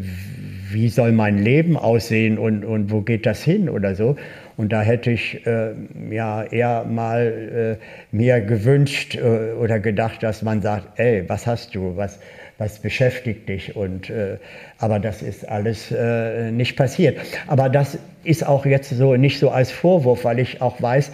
[0.71, 4.17] wie soll mein Leben aussehen und, und wo geht das hin oder so.
[4.57, 5.71] Und da hätte ich äh,
[6.11, 11.73] ja eher mal äh, mir gewünscht äh, oder gedacht, dass man sagt, ey, was hast
[11.73, 12.19] du, was,
[12.57, 13.75] was beschäftigt dich?
[13.75, 14.37] Und, äh,
[14.77, 17.17] aber das ist alles äh, nicht passiert.
[17.47, 21.11] Aber das ist auch jetzt so nicht so als Vorwurf, weil ich auch weiß,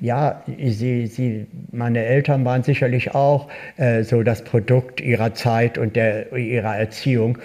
[0.00, 5.96] ja, sie, sie, meine Eltern waren sicherlich auch äh, so das Produkt ihrer Zeit und
[5.96, 7.38] der, ihrer Erziehung.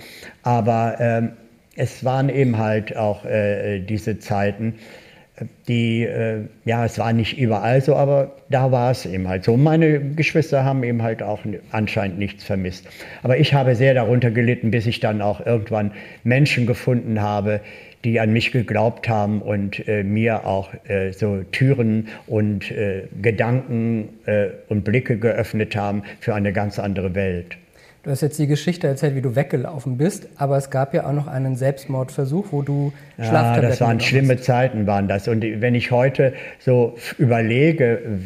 [0.44, 1.32] Aber ähm,
[1.76, 4.76] es waren eben halt auch äh, diese Zeiten,
[5.68, 9.58] die, äh, ja, es war nicht überall so, aber da war es eben halt so.
[9.58, 11.42] Meine Geschwister haben eben halt auch
[11.72, 12.88] anscheinend nichts vermisst.
[13.22, 15.92] Aber ich habe sehr darunter gelitten, bis ich dann auch irgendwann
[16.24, 17.60] Menschen gefunden habe,
[18.06, 24.10] die an mich geglaubt haben und äh, mir auch äh, so Türen und äh, Gedanken
[24.26, 27.58] äh, und Blicke geöffnet haben für eine ganz andere Welt.
[28.04, 31.14] Du hast jetzt die Geschichte erzählt, wie du weggelaufen bist, aber es gab ja auch
[31.14, 35.28] noch einen Selbstmordversuch, wo du Schlaftabletten Ja, das waren schlimme Zeiten, waren das.
[35.28, 38.20] Und wenn ich heute so überlege,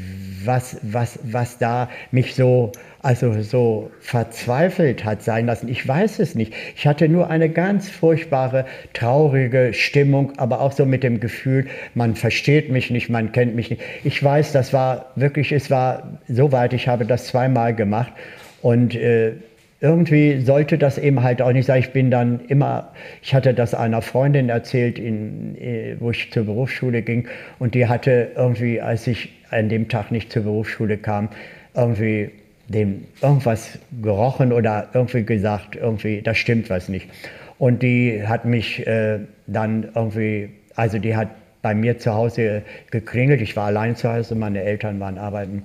[0.46, 2.72] was, was, was da mich so,
[3.02, 5.68] also so verzweifelt hat sein lassen.
[5.70, 6.54] Ich weiß es nicht.
[6.76, 12.16] Ich hatte nur eine ganz furchtbare, traurige Stimmung, aber auch so mit dem Gefühl, man
[12.16, 13.82] versteht mich nicht, man kennt mich nicht.
[14.04, 18.14] Ich weiß, das war wirklich, es war so weit, ich habe das zweimal gemacht
[18.62, 19.34] und äh,
[19.82, 21.80] irgendwie sollte das eben halt auch nicht sein.
[21.80, 26.46] Ich bin dann immer, ich hatte das einer Freundin erzählt, in, äh, wo ich zur
[26.46, 27.28] Berufsschule ging
[27.60, 31.30] und die hatte irgendwie, als ich an dem Tag nicht zur Berufsschule kam,
[31.76, 32.32] irgendwie
[32.68, 37.10] dem irgendwas gerochen oder irgendwie gesagt, irgendwie, da stimmt was nicht.
[37.58, 41.30] Und die hat mich äh, dann irgendwie, also die hat
[41.62, 43.42] bei mir zu Hause geklingelt.
[43.42, 45.64] Ich war allein zu Hause, meine Eltern waren arbeiten.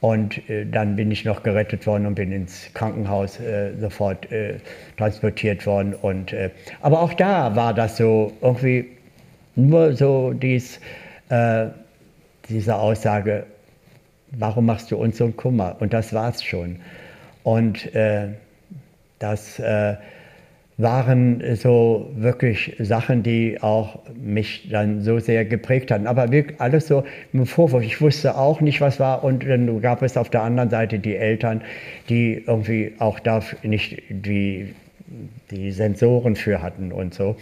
[0.00, 4.54] Und äh, dann bin ich noch gerettet worden und bin ins Krankenhaus äh, sofort äh,
[4.96, 5.94] transportiert worden.
[5.94, 8.86] Und, äh, aber auch da war das so irgendwie
[9.56, 10.80] nur so dies,
[11.28, 11.66] äh,
[12.50, 13.46] diese Aussage,
[14.32, 15.76] warum machst du uns so einen Kummer?
[15.80, 16.76] Und das war es schon.
[17.42, 18.28] Und äh,
[19.18, 19.60] das
[20.82, 26.06] waren so wirklich Sachen, die auch mich dann so sehr geprägt hatten.
[26.06, 27.82] Aber wirklich alles so im Vorwurf.
[27.82, 29.22] Ich wusste auch nicht, was war.
[29.22, 31.62] Und dann gab es auf der anderen Seite die Eltern,
[32.08, 34.74] die irgendwie auch da nicht die,
[35.50, 37.36] die Sensoren für hatten und so.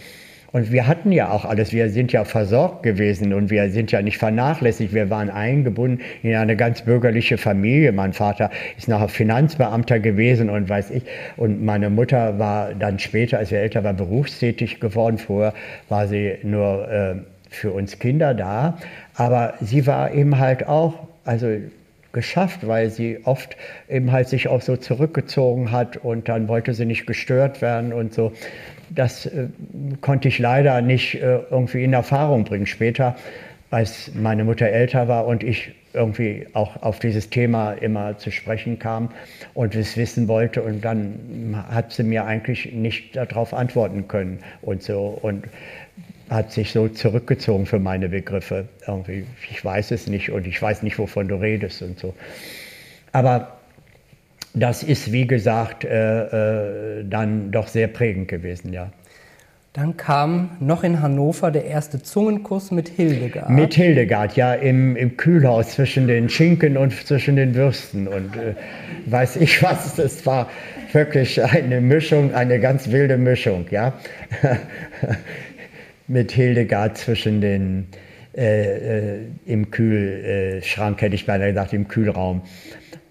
[0.51, 4.01] Und wir hatten ja auch alles, wir sind ja versorgt gewesen und wir sind ja
[4.01, 4.93] nicht vernachlässigt.
[4.93, 7.91] Wir waren eingebunden in eine ganz bürgerliche Familie.
[7.91, 11.03] Mein Vater ist nachher Finanzbeamter gewesen und weiß ich.
[11.37, 15.17] Und meine Mutter war dann später, als wir älter waren, berufstätig geworden.
[15.17, 15.53] Vorher
[15.87, 17.15] war sie nur äh,
[17.49, 18.77] für uns Kinder da.
[19.15, 21.47] Aber sie war eben halt auch, also
[22.11, 23.55] geschafft, weil sie oft
[23.87, 28.13] eben halt sich auch so zurückgezogen hat und dann wollte sie nicht gestört werden und
[28.13, 28.33] so.
[28.89, 29.47] Das äh,
[30.01, 32.65] konnte ich leider nicht äh, irgendwie in Erfahrung bringen.
[32.65, 33.15] Später,
[33.71, 38.77] als meine Mutter älter war und ich irgendwie auch auf dieses Thema immer zu sprechen
[38.79, 39.09] kam
[39.53, 44.83] und es wissen wollte und dann hat sie mir eigentlich nicht darauf antworten können und
[44.83, 45.45] so und
[46.29, 48.67] hat sich so zurückgezogen für meine Begriffe.
[48.85, 52.13] Irgendwie, ich weiß es nicht und ich weiß nicht, wovon du redest und so.
[53.11, 53.58] Aber
[54.59, 58.91] das ist, wie gesagt, äh, äh, dann doch sehr prägend gewesen, ja.
[59.73, 63.51] Dann kam noch in Hannover der erste Zungenkuss mit Hildegard.
[63.51, 68.07] Mit Hildegard, ja, im, im Kühlhaus zwischen den Schinken und zwischen den Würsten.
[68.07, 68.55] Und äh,
[69.05, 70.49] weiß ich was, das war
[70.91, 73.93] wirklich eine Mischung, eine ganz wilde Mischung, ja.
[76.07, 77.87] mit Hildegard zwischen den,
[78.35, 82.41] äh, äh, im Kühlschrank, hätte ich beinahe gesagt, im Kühlraum.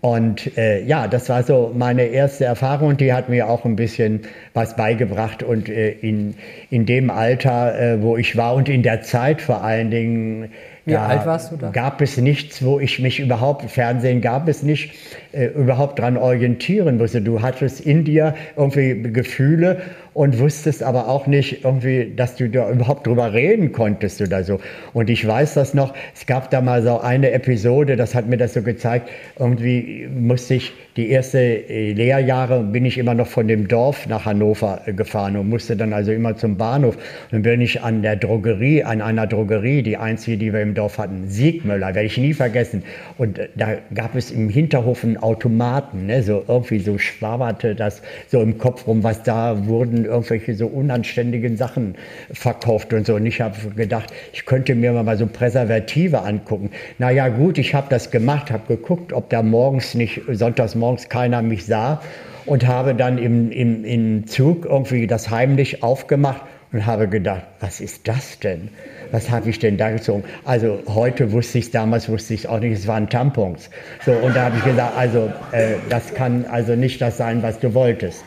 [0.00, 3.74] Und äh, ja, das war so meine erste Erfahrung und die hat mir auch ein
[3.74, 4.20] bisschen
[4.54, 5.42] was beigebracht.
[5.42, 6.34] Und äh, in,
[6.70, 10.52] in dem Alter, äh, wo ich war und in der Zeit vor allen Dingen,
[10.84, 11.70] Wie alt warst du da?
[11.70, 14.92] Gab es nichts, wo ich mich überhaupt, Fernsehen gab es nicht,
[15.38, 17.22] äh, überhaupt dran orientieren musste.
[17.22, 22.68] Du hattest in dir irgendwie Gefühle und wusstest aber auch nicht irgendwie, dass du da
[22.70, 24.58] überhaupt drüber reden konntest oder so.
[24.92, 28.36] Und ich weiß das noch, es gab da mal so eine Episode, das hat mir
[28.36, 33.46] das so gezeigt, irgendwie musste ich die ersten äh, Lehrjahre bin ich immer noch von
[33.46, 36.96] dem Dorf nach Hannover äh, gefahren und musste dann also immer zum Bahnhof.
[36.96, 40.74] Und dann bin ich an der Drogerie, an einer Drogerie, die einzige, die wir im
[40.74, 42.82] Dorf hatten, Siegmüller, werde ich nie vergessen.
[43.16, 46.22] Und äh, da gab es im Hinterhof einen Automaten, ne?
[46.22, 51.56] so irgendwie so schwabberte das so im Kopf rum, was da wurden irgendwelche so unanständigen
[51.58, 51.96] Sachen
[52.32, 53.16] verkauft und so.
[53.16, 56.70] Und ich habe gedacht, ich könnte mir mal so Präservative angucken.
[56.98, 61.42] Naja gut, ich habe das gemacht, habe geguckt, ob da morgens nicht, sonntags morgens keiner
[61.42, 62.00] mich sah
[62.46, 66.40] und habe dann im, im, im Zug irgendwie das heimlich aufgemacht
[66.72, 68.70] und habe gedacht, was ist das denn?
[69.10, 70.24] Was habe ich denn da gezogen?
[70.44, 73.70] Also heute wusste ich es, damals wusste ich es auch nicht, es waren Tampons.
[74.04, 77.58] So, und da habe ich gesagt, also äh, das kann also nicht das sein, was
[77.58, 78.24] du wolltest.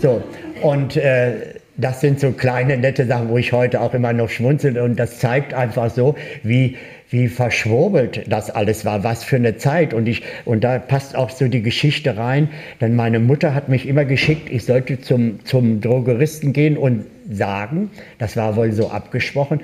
[0.00, 0.22] So,
[0.62, 4.78] und äh, das sind so kleine, nette Sachen, wo ich heute auch immer noch schmunzel.
[4.78, 6.76] Und das zeigt einfach so, wie,
[7.08, 9.94] wie verschwurbelt das alles war, was für eine Zeit.
[9.94, 12.48] Und, ich, und da passt auch so die Geschichte rein,
[12.80, 17.90] denn meine Mutter hat mich immer geschickt, ich sollte zum, zum Drogeristen gehen und sagen,
[18.18, 19.60] das war wohl so abgesprochen,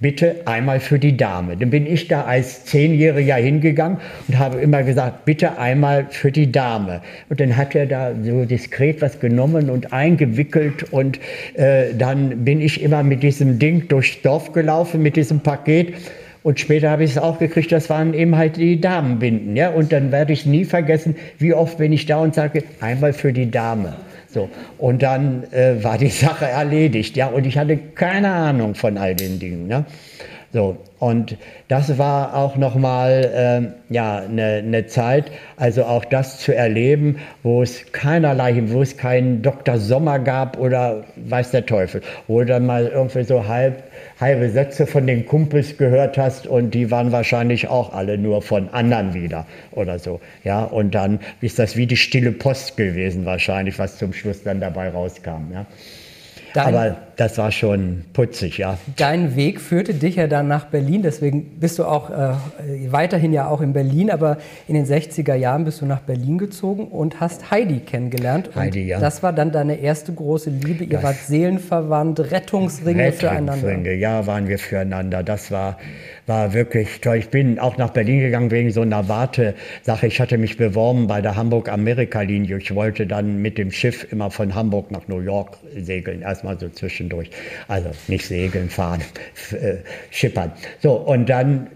[0.00, 1.56] bitte einmal für die Dame.
[1.56, 6.52] Dann bin ich da als Zehnjähriger hingegangen und habe immer gesagt, bitte einmal für die
[6.52, 7.00] Dame.
[7.28, 11.18] Und dann hat er da so diskret was genommen und eingewickelt und
[11.54, 15.94] äh, dann bin ich immer mit diesem Ding durchs Dorf gelaufen, mit diesem Paket.
[16.44, 19.56] Und später habe ich es auch gekriegt, das waren eben halt die Damenbinden.
[19.56, 19.70] Ja?
[19.70, 23.32] Und dann werde ich nie vergessen, wie oft bin ich da und sage, einmal für
[23.32, 23.96] die Dame.
[24.28, 28.98] So, und dann äh, war die Sache erledigt, ja, und ich hatte keine Ahnung von
[28.98, 29.66] all den Dingen.
[29.66, 29.86] Ne?
[30.52, 31.36] So, und
[31.68, 37.62] das war auch nochmal äh, ja, eine ne Zeit, also auch das zu erleben, wo
[37.62, 39.76] es keinerlei, wo es keinen Dr.
[39.76, 43.82] Sommer gab oder weiß der Teufel, wo dann mal irgendwie so halb
[44.20, 48.68] halbe Sätze von den Kumpels gehört hast und die waren wahrscheinlich auch alle nur von
[48.70, 50.20] anderen wieder oder so.
[50.44, 54.60] Ja, und dann ist das wie die stille Post gewesen wahrscheinlich, was zum Schluss dann
[54.60, 55.52] dabei rauskam.
[55.52, 55.66] Ja.
[56.54, 58.78] Dein, Aber das war schon putzig, ja.
[58.96, 62.34] Dein Weg führte dich ja dann nach Berlin, deswegen bist du auch äh,
[62.90, 66.86] weiterhin ja auch in Berlin, aber in den 60er Jahren bist du nach Berlin gezogen
[66.86, 68.50] und hast Heidi kennengelernt.
[68.54, 69.00] Heidi, ja.
[69.00, 70.84] Das war dann deine erste große Liebe.
[70.84, 73.92] Ihr das wart seelenverwandt, Rettungsringe, Rettungsringe füreinander.
[73.94, 75.24] Ja, waren wir füreinander.
[75.24, 75.76] Das war
[76.28, 77.16] war wirklich toll.
[77.16, 80.06] Ich bin auch nach Berlin gegangen wegen so einer Wartesache.
[80.06, 82.58] Ich hatte mich beworben bei der Hamburg-Amerika-Linie.
[82.58, 86.68] Ich wollte dann mit dem Schiff immer von Hamburg nach New York segeln, erstmal so
[87.08, 87.30] zwischendurch.
[87.66, 89.00] Also nicht segeln, fahren,
[89.52, 89.76] äh,
[90.10, 90.52] schippern.
[90.80, 91.68] So, und dann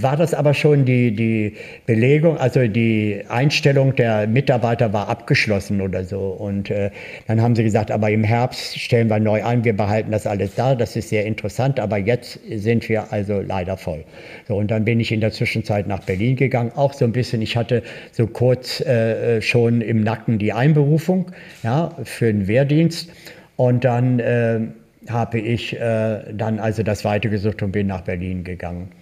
[0.00, 1.54] war das aber schon die, die
[1.86, 6.20] Belegung, also die Einstellung der Mitarbeiter war abgeschlossen oder so.
[6.20, 6.90] Und äh,
[7.26, 10.54] dann haben sie gesagt, aber im Herbst stellen wir neu ein, wir behalten das alles
[10.54, 14.04] da, das ist sehr interessant, aber jetzt sind wir also leider voll.
[14.46, 17.42] So, und dann bin ich in der Zwischenzeit nach Berlin gegangen, auch so ein bisschen,
[17.42, 21.26] ich hatte so kurz äh, schon im Nacken die Einberufung
[21.62, 23.10] ja, für den Wehrdienst
[23.58, 24.60] und dann äh,
[25.08, 28.92] habe ich äh, dann also das weitergesucht und bin nach Berlin gegangen.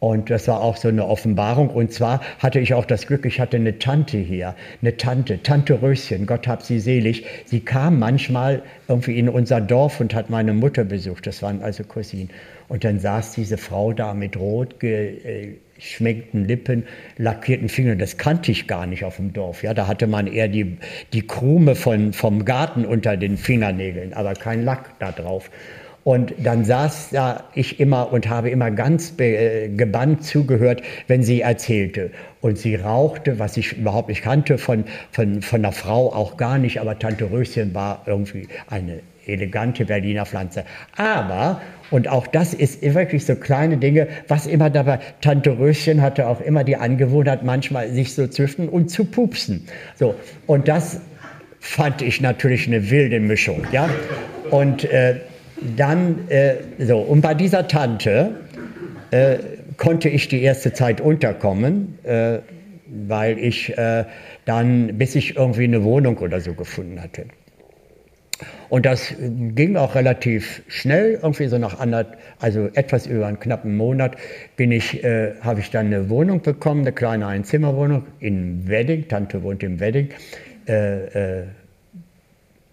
[0.00, 1.70] Und das war auch so eine Offenbarung.
[1.70, 5.80] Und zwar hatte ich auch das Glück, ich hatte eine Tante hier, eine Tante, Tante
[5.80, 7.24] Röschen, Gott hab sie selig.
[7.44, 11.28] Sie kam manchmal irgendwie in unser Dorf und hat meine Mutter besucht.
[11.28, 12.30] Das waren also Cousinen.
[12.68, 14.80] Und dann saß diese Frau da mit rot
[15.82, 16.84] geschmeckten Lippen,
[17.18, 17.98] lackierten Fingern.
[17.98, 19.62] Das kannte ich gar nicht auf dem Dorf.
[19.62, 20.78] Ja, da hatte man eher die,
[21.12, 25.50] die Krume von, vom Garten unter den Fingernägeln, aber kein Lack da drauf.
[26.04, 31.42] Und dann saß da ich immer und habe immer ganz äh, gebannt zugehört, wenn sie
[31.42, 32.10] erzählte.
[32.40, 36.58] Und sie rauchte, was ich überhaupt nicht kannte, von, von, von einer Frau auch gar
[36.58, 40.64] nicht, aber Tante Röschen war irgendwie eine elegante Berliner Pflanze.
[40.96, 41.60] Aber,
[41.92, 46.40] und auch das ist wirklich so kleine Dinge, was immer dabei, Tante Röschen hatte auch
[46.40, 49.66] immer die Angewohnheit, manchmal sich so zu und zu pupsen.
[49.96, 50.14] So,
[50.46, 51.00] und das
[51.60, 53.88] fand ich natürlich eine wilde Mischung, ja.
[54.50, 55.20] Und äh,
[55.76, 58.40] dann, äh, so, und bei dieser Tante
[59.10, 59.36] äh,
[59.76, 62.38] konnte ich die erste Zeit unterkommen, äh,
[63.06, 64.04] weil ich äh,
[64.46, 67.26] dann, bis ich irgendwie eine Wohnung oder so gefunden hatte.
[68.68, 73.76] Und das ging auch relativ schnell, irgendwie so nach anderthalb, also etwas über einen knappen
[73.76, 74.16] Monat,
[74.56, 79.08] bin ich, äh, habe ich dann eine Wohnung bekommen, eine kleine Einzimmerwohnung in Wedding.
[79.08, 80.08] Tante wohnt im Wedding.
[80.68, 81.44] Äh, äh,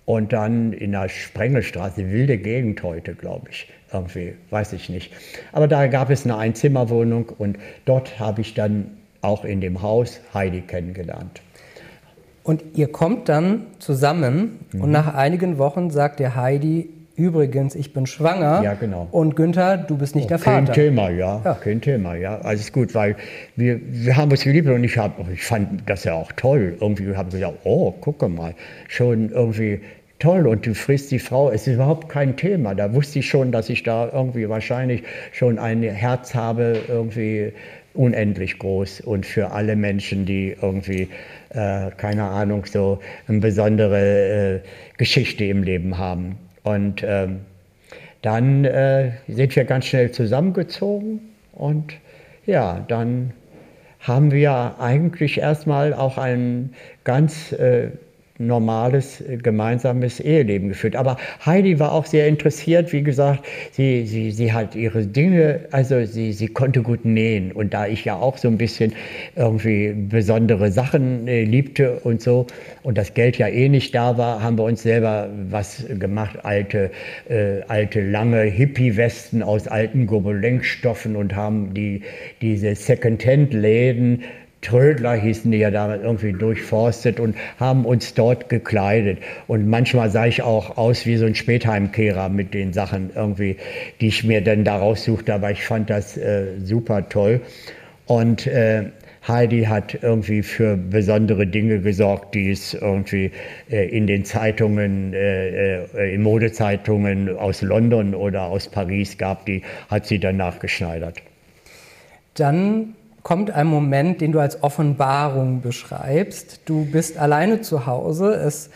[0.06, 5.14] und dann in der Sprengelstraße, wilde Gegend heute, glaube ich, irgendwie, weiß ich nicht.
[5.52, 10.20] Aber da gab es eine Einzimmerwohnung und dort habe ich dann auch in dem Haus
[10.34, 11.42] Heidi kennengelernt.
[12.50, 14.82] Und ihr kommt dann zusammen mhm.
[14.82, 18.64] und nach einigen Wochen sagt der Heidi, übrigens, ich bin schwanger.
[18.64, 19.08] Ja, genau.
[19.12, 20.74] Und Günther, du bist nicht oh, der kein Vater.
[20.74, 21.54] Kein Thema, ja, ja.
[21.54, 22.40] Kein Thema, ja.
[22.40, 23.18] Alles gut, weil
[23.56, 26.76] wir, wir haben uns geliebt und ich, hab, ich fand das ja auch toll.
[26.82, 28.56] Irgendwie habe ich gesagt, oh, gucke mal,
[28.88, 29.82] schon irgendwie
[30.18, 32.74] toll und du frisst die Frau, es ist überhaupt kein Thema.
[32.74, 37.54] Da wusste ich schon, dass ich da irgendwie wahrscheinlich schon ein Herz habe, irgendwie
[37.94, 41.10] unendlich groß und für alle Menschen, die irgendwie,
[41.50, 44.60] äh, keine Ahnung, so eine besondere äh,
[44.98, 46.38] Geschichte im Leben haben.
[46.64, 47.42] Und ähm,
[48.22, 51.22] dann äh, sind wir ganz schnell zusammengezogen
[51.54, 51.94] und
[52.46, 53.34] ja, dann
[54.00, 56.74] haben wir eigentlich erstmal auch ein
[57.04, 57.90] ganz äh,
[58.40, 60.96] normales äh, gemeinsames Eheleben geführt.
[60.96, 66.06] Aber Heidi war auch sehr interessiert, wie gesagt, sie, sie, sie hat ihre Dinge, also
[66.06, 67.52] sie, sie konnte gut nähen.
[67.52, 68.94] Und da ich ja auch so ein bisschen
[69.36, 72.48] irgendwie besondere Sachen äh, liebte und so
[72.84, 76.92] und das Geld ja eh nicht da war, haben wir uns selber was gemacht, alte,
[77.28, 82.02] äh, alte lange Hippie-Westen aus alten Gobelenstoffen und haben die,
[82.42, 84.24] diese Second-Hand-Läden
[84.62, 89.20] Trödler hießen die ja damals irgendwie durchforstet und haben uns dort gekleidet.
[89.48, 93.58] Und manchmal sah ich auch aus wie so ein Spätheimkehrer mit den Sachen irgendwie,
[94.02, 95.34] die ich mir dann da raussuchte.
[95.34, 97.42] Aber ich fand das äh, super toll.
[98.06, 98.86] Und äh,
[99.28, 103.32] Heidi hat irgendwie für besondere Dinge gesorgt, die es irgendwie
[103.70, 109.62] äh, in den Zeitungen, äh, äh, in Modezeitungen aus London oder aus Paris gab, die
[109.90, 111.22] hat sie dann nachgeschneidert.
[112.34, 116.62] Dann kommt ein Moment, den du als Offenbarung beschreibst.
[116.66, 118.34] Du bist alleine zu Hause.
[118.34, 118.70] Es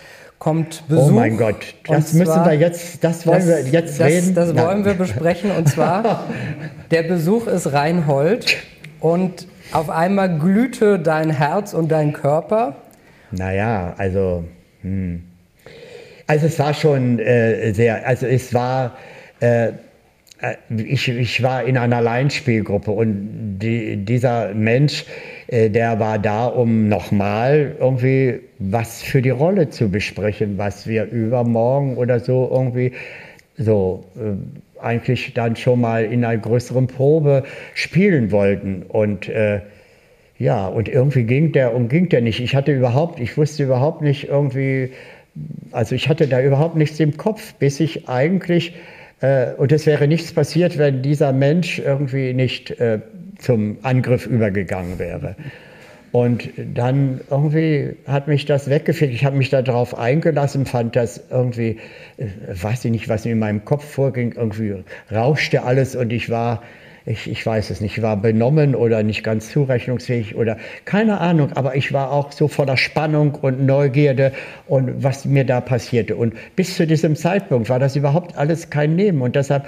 [0.43, 1.07] kommt Besuch.
[1.07, 4.35] Oh mein Gott, das müssen wir jetzt, das wollen das, wir jetzt das, reden.
[4.35, 5.51] Das wollen wir besprechen.
[5.51, 6.25] Und zwar,
[6.91, 8.57] der Besuch ist Reinhold
[8.99, 12.75] und auf einmal glühte dein Herz und dein Körper.
[13.31, 14.43] Naja, also,
[14.81, 15.23] hm.
[16.27, 18.97] also es war schon äh, sehr, also es war,
[19.39, 19.71] äh,
[20.69, 25.05] ich, ich war in einer Laienspielgruppe und die, dieser Mensch,
[25.47, 31.05] äh, der war da, um nochmal irgendwie was für die Rolle zu besprechen, was wir
[31.05, 32.91] übermorgen oder so irgendwie
[33.57, 38.83] so äh, eigentlich dann schon mal in einer größeren Probe spielen wollten.
[38.83, 39.61] Und äh,
[40.37, 42.41] ja, und irgendwie ging der und ging der nicht.
[42.41, 44.91] Ich hatte überhaupt, ich wusste überhaupt nicht irgendwie,
[45.71, 49.02] also ich hatte da überhaupt nichts im Kopf, bis ich eigentlich äh,
[49.57, 52.99] und es wäre nichts passiert, wenn dieser Mensch irgendwie nicht äh,
[53.39, 55.35] zum Angriff übergegangen wäre.
[56.11, 59.13] Und dann irgendwie hat mich das weggefegt.
[59.13, 61.79] Ich habe mich darauf eingelassen, fand das irgendwie,
[62.17, 66.61] äh, weiß ich nicht, was in meinem Kopf vorging, irgendwie rauschte alles und ich war
[67.05, 71.51] ich, ich weiß es nicht, ich war benommen oder nicht ganz zurechnungsfähig oder keine Ahnung,
[71.53, 74.31] aber ich war auch so voller Spannung und Neugierde
[74.67, 76.15] und was mir da passierte.
[76.15, 79.67] Und bis zu diesem Zeitpunkt war das überhaupt alles kein Leben und deshalb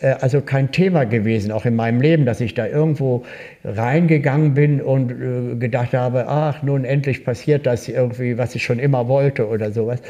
[0.00, 3.24] äh, also kein Thema gewesen, auch in meinem Leben, dass ich da irgendwo
[3.64, 8.78] reingegangen bin und äh, gedacht habe, ach, nun endlich passiert das irgendwie, was ich schon
[8.78, 10.00] immer wollte oder sowas.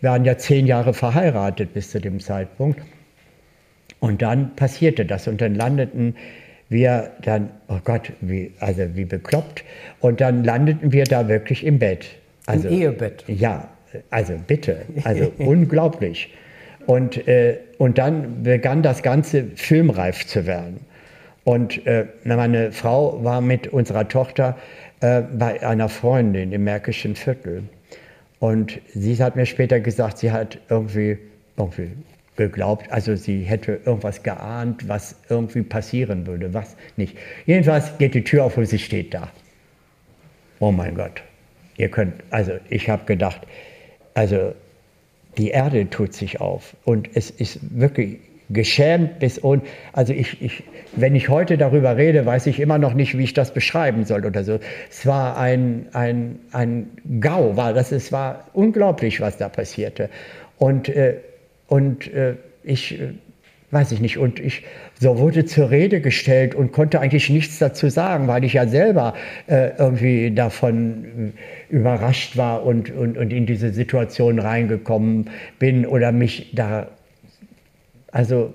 [0.00, 2.80] Wir waren ja zehn Jahre verheiratet bis zu dem Zeitpunkt.
[4.06, 6.14] Und dann passierte das und dann landeten
[6.68, 9.64] wir dann, oh Gott, wie, also wie bekloppt,
[10.00, 12.06] und dann landeten wir da wirklich im Bett.
[12.46, 13.24] Also, Im Ehebett.
[13.28, 13.68] Ja,
[14.10, 16.32] also bitte, also unglaublich.
[16.86, 20.80] Und, äh, und dann begann das Ganze filmreif zu werden.
[21.44, 24.56] Und äh, meine Frau war mit unserer Tochter
[25.00, 27.64] äh, bei einer Freundin im Märkischen Viertel.
[28.38, 31.18] Und sie hat mir später gesagt, sie hat irgendwie,
[31.56, 31.90] irgendwie
[32.36, 37.16] geglaubt, also sie hätte irgendwas geahnt, was irgendwie passieren würde, was nicht.
[37.46, 39.30] Jedenfalls geht die Tür auf und sie steht da.
[40.58, 41.22] Oh mein Gott,
[41.76, 43.42] ihr könnt, also ich habe gedacht,
[44.14, 44.54] also
[45.36, 48.18] die Erde tut sich auf und es ist wirklich
[48.48, 50.62] geschämt bis und also ich, ich,
[50.94, 54.24] wenn ich heute darüber rede, weiß ich immer noch nicht, wie ich das beschreiben soll
[54.24, 54.60] oder so.
[54.88, 56.88] Es war ein, ein, ein
[57.20, 60.10] Gau, war das, es war unglaublich, was da passierte.
[60.58, 61.16] Und äh,
[61.68, 63.12] und äh, ich, äh,
[63.70, 64.62] weiß ich nicht, und ich
[64.98, 69.14] so wurde zur Rede gestellt und konnte eigentlich nichts dazu sagen, weil ich ja selber
[69.46, 71.32] äh, irgendwie davon
[71.70, 76.88] äh, überrascht war und, und, und in diese Situation reingekommen bin oder mich da,
[78.10, 78.54] also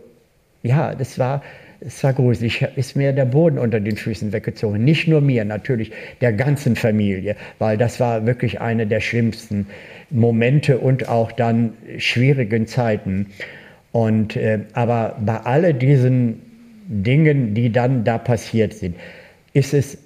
[0.64, 1.42] ja, das war
[1.84, 4.84] es war gruselig, ist mir der Boden unter den Füßen weggezogen.
[4.84, 9.66] Nicht nur mir, natürlich der ganzen Familie, weil das war wirklich eine der schlimmsten
[10.12, 13.28] Momente und auch dann schwierigen Zeiten.
[13.92, 16.42] Und, äh, aber bei all diesen
[16.88, 18.96] Dingen, die dann da passiert sind,
[19.54, 19.98] ist es,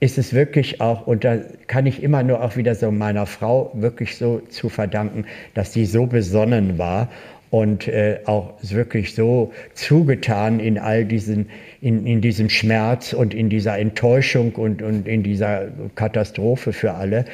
[0.00, 1.36] ist es wirklich auch, und da
[1.66, 5.84] kann ich immer nur auch wieder so meiner Frau wirklich so zu verdanken, dass sie
[5.84, 7.08] so besonnen war
[7.52, 11.50] und äh, auch wirklich so zugetan in all diesen,
[11.82, 17.26] in, in diesem Schmerz und in dieser Enttäuschung und, und in dieser Katastrophe für alle,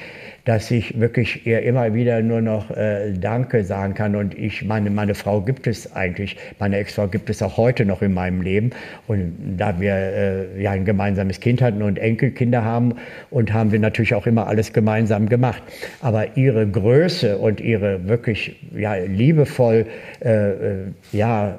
[0.48, 4.16] dass ich wirklich ihr immer wieder nur noch äh, Danke sagen kann.
[4.16, 8.00] Und ich meine, meine Frau gibt es eigentlich, meine Ex-Frau gibt es auch heute noch
[8.00, 8.70] in meinem Leben.
[9.08, 12.94] Und da wir äh, ja ein gemeinsames Kind hatten und Enkelkinder haben
[13.28, 15.62] und haben wir natürlich auch immer alles gemeinsam gemacht.
[16.00, 19.84] Aber ihre Größe und ihre wirklich ja, liebevoll,
[20.24, 20.76] äh, äh
[21.12, 21.58] ja,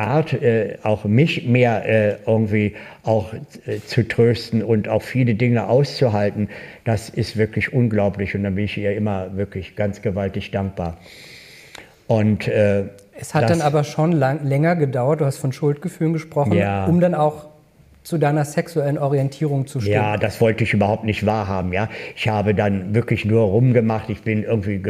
[0.00, 2.74] Art, äh, auch mich mehr äh, irgendwie
[3.04, 3.32] auch
[3.66, 6.48] äh, zu trösten und auch viele Dinge auszuhalten,
[6.84, 10.98] das ist wirklich unglaublich und da bin ich ihr immer wirklich ganz gewaltig dankbar.
[12.06, 12.84] Und äh,
[13.18, 16.86] es hat dann aber schon lang, länger gedauert, du hast von Schuldgefühlen gesprochen, ja.
[16.86, 17.49] um dann auch
[18.02, 19.92] zu deiner sexuellen Orientierung zu stehen.
[19.92, 21.72] Ja, das wollte ich überhaupt nicht wahrhaben.
[21.72, 24.08] Ja, ich habe dann wirklich nur rumgemacht.
[24.08, 24.82] Ich bin irgendwie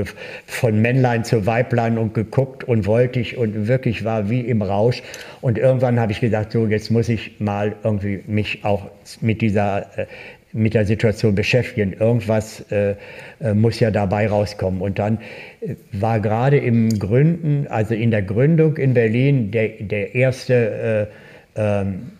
[0.46, 5.02] von Männlein zu Weiblein und geguckt und wollte ich und wirklich war wie im Rausch.
[5.40, 8.86] Und irgendwann habe ich gesagt, so jetzt muss ich mal irgendwie mich auch
[9.20, 10.06] mit dieser äh,
[10.52, 11.92] mit der Situation beschäftigen.
[11.92, 12.94] Irgendwas äh,
[13.40, 14.80] äh muss ja dabei rauskommen.
[14.80, 15.18] Und dann
[15.60, 21.08] äh, war gerade im Gründen, also in der Gründung in Berlin, der, der erste
[21.56, 22.12] äh, ähm,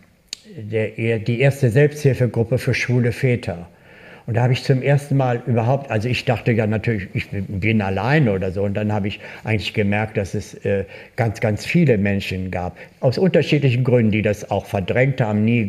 [0.57, 3.69] der, die erste Selbsthilfegruppe für schwule Väter.
[4.31, 7.83] Und da habe ich zum ersten Mal überhaupt, also ich dachte ja natürlich, ich bin
[7.83, 8.63] allein oder so.
[8.63, 10.85] Und dann habe ich eigentlich gemerkt, dass es äh,
[11.17, 15.67] ganz, ganz viele Menschen gab, aus unterschiedlichen Gründen, die das auch verdrängt haben, nie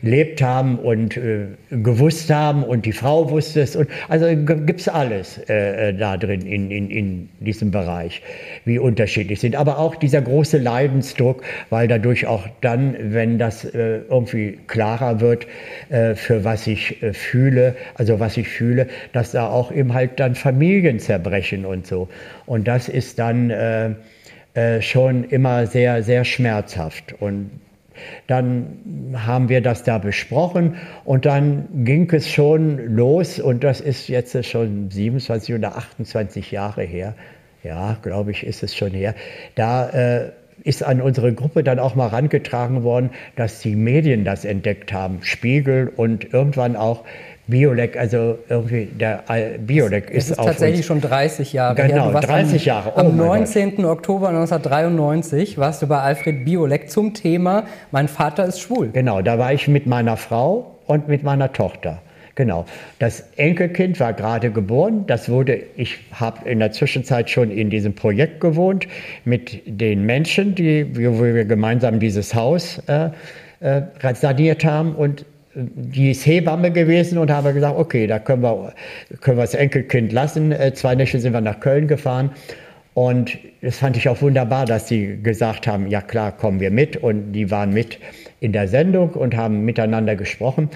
[0.00, 2.62] gelebt haben und äh, gewusst haben.
[2.62, 3.74] Und die Frau wusste es.
[3.74, 8.22] Und also gibt es alles äh, äh, da drin in, in, in diesem Bereich,
[8.64, 9.56] wie unterschiedlich sind.
[9.56, 15.48] Aber auch dieser große Leidensdruck, weil dadurch auch dann, wenn das äh, irgendwie klarer wird,
[15.88, 20.34] äh, für was ich fühle, also was ich fühle, dass da auch eben halt dann
[20.34, 22.08] Familien zerbrechen und so.
[22.46, 23.94] Und das ist dann äh,
[24.54, 27.14] äh, schon immer sehr, sehr schmerzhaft.
[27.20, 27.50] Und
[28.26, 34.08] dann haben wir das da besprochen und dann ging es schon los und das ist
[34.08, 37.14] jetzt schon 27 oder 28 Jahre her.
[37.62, 39.14] Ja, glaube ich, ist es schon her.
[39.54, 40.32] Da äh,
[40.64, 45.18] ist an unsere Gruppe dann auch mal herangetragen worden, dass die Medien das entdeckt haben,
[45.22, 47.04] Spiegel und irgendwann auch
[47.46, 49.22] Biolek, also irgendwie der
[49.58, 50.86] Biolek ist, ist tatsächlich uns.
[50.86, 52.20] schon 30 Jahre genau, her.
[52.20, 52.92] 30 am, Jahre.
[52.96, 53.76] Oh am 19.
[53.76, 53.84] Gott.
[53.84, 58.90] Oktober 1993 warst du bei Alfred Biolek zum Thema Mein Vater ist schwul.
[58.92, 62.00] Genau, da war ich mit meiner Frau und mit meiner Tochter.
[62.34, 62.64] Genau.
[62.98, 65.04] Das Enkelkind war gerade geboren.
[65.06, 68.88] Das wurde, ich habe in der Zwischenzeit schon in diesem Projekt gewohnt
[69.24, 73.10] mit den Menschen, die, wo wir gemeinsam dieses Haus äh,
[73.60, 73.82] äh,
[74.14, 74.94] saniert haben.
[74.96, 75.24] Und
[75.54, 78.74] die ist Hebamme gewesen und habe gesagt, okay, da können wir,
[79.20, 80.52] können wir das Enkelkind lassen.
[80.52, 82.30] Äh, zwei Nächte sind wir nach Köln gefahren.
[82.94, 86.96] Und das fand ich auch wunderbar, dass sie gesagt haben, ja klar, kommen wir mit.
[86.96, 87.98] Und die waren mit
[88.40, 90.70] in der Sendung und haben miteinander gesprochen.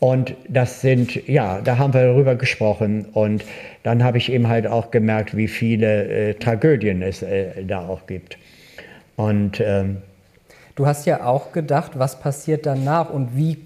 [0.00, 3.06] Und das sind, ja, da haben wir darüber gesprochen.
[3.12, 3.44] Und
[3.82, 8.06] dann habe ich eben halt auch gemerkt, wie viele äh, Tragödien es äh, da auch
[8.06, 8.38] gibt.
[9.16, 9.98] Und ähm,
[10.74, 13.58] du hast ja auch gedacht, was passiert danach und wie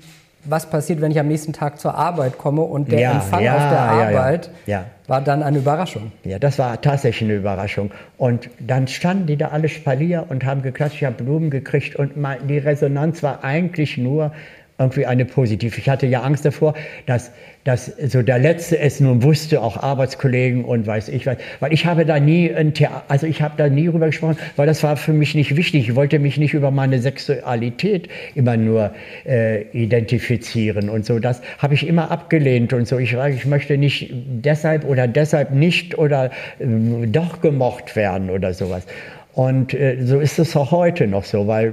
[0.45, 3.55] was passiert, wenn ich am nächsten Tag zur Arbeit komme und der ja, Empfang ja,
[3.55, 6.13] auf der Arbeit ja, war dann eine Überraschung.
[6.25, 7.91] Ja, das war tatsächlich eine Überraschung.
[8.19, 12.13] Und dann standen die da alle Spalier und haben geklatscht, ich habe Blumen gekriegt und
[12.49, 14.33] die Resonanz war eigentlich nur
[14.79, 15.79] irgendwie eine positive.
[15.79, 16.75] Ich hatte ja Angst davor,
[17.07, 17.31] dass
[17.65, 21.39] dass so der Letzte es nun wusste, auch Arbeitskollegen und weiß ich was.
[21.61, 24.67] Weil ich habe da nie ein Theater, also ich habe da nie drüber gesprochen, weil
[24.67, 25.89] das war für mich nicht wichtig.
[25.89, 28.93] Ich wollte mich nicht über meine Sexualität immer nur
[29.27, 31.19] äh, identifizieren und so.
[31.19, 32.99] Das habe ich immer abgelehnt und so.
[32.99, 36.27] Ich, ich möchte nicht deshalb oder deshalb nicht oder
[36.59, 38.87] äh, doch gemocht werden oder sowas.
[39.33, 41.73] Und äh, so ist es auch heute noch so, weil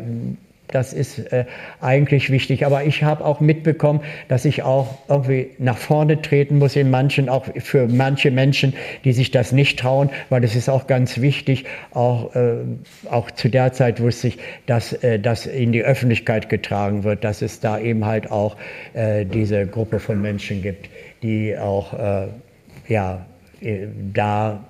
[0.71, 1.45] das ist äh,
[1.79, 2.65] eigentlich wichtig.
[2.65, 7.29] Aber ich habe auch mitbekommen, dass ich auch irgendwie nach vorne treten muss in manchen,
[7.29, 11.65] auch für manche Menschen, die sich das nicht trauen, weil das ist auch ganz wichtig.
[11.93, 12.55] Auch, äh,
[13.09, 17.41] auch zu der Zeit wusste ich, dass äh, das in die Öffentlichkeit getragen wird, dass
[17.41, 18.57] es da eben halt auch
[18.93, 20.89] äh, diese Gruppe von Menschen gibt,
[21.21, 22.27] die auch äh,
[22.87, 23.25] ja,
[23.61, 24.63] äh, da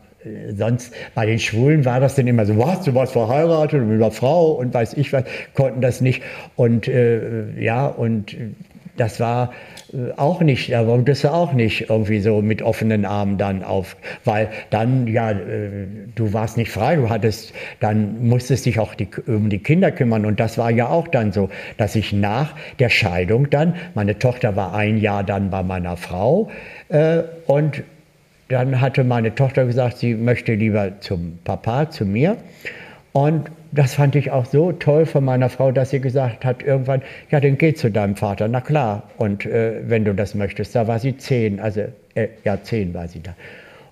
[0.53, 4.01] sonst bei den Schwulen war das dann immer so, was, du warst verheiratet und mit
[4.01, 6.22] einer Frau und weiß ich was, konnten das nicht.
[6.55, 8.36] Und äh, ja, und
[8.97, 9.51] das war
[9.93, 13.97] äh, auch nicht, da wolltest du auch nicht irgendwie so mit offenen Armen dann auf,
[14.26, 19.07] weil dann, ja, äh, du warst nicht frei, du hattest, dann musstest dich auch die,
[19.28, 22.89] um die Kinder kümmern und das war ja auch dann so, dass ich nach der
[22.89, 26.49] Scheidung dann, meine Tochter war ein Jahr dann bei meiner Frau
[26.89, 27.84] äh, und
[28.52, 32.38] dann hatte meine Tochter gesagt, sie möchte lieber zum Papa, zu mir.
[33.14, 37.02] Und das fand ich auch so toll von meiner Frau, dass sie gesagt hat irgendwann,
[37.30, 38.47] ja, dann geh zu deinem Vater.
[38.47, 39.04] Na klar.
[39.18, 41.82] Und äh, wenn du das möchtest, da war sie zehn, also
[42.16, 43.34] äh, ja, zehn war sie da.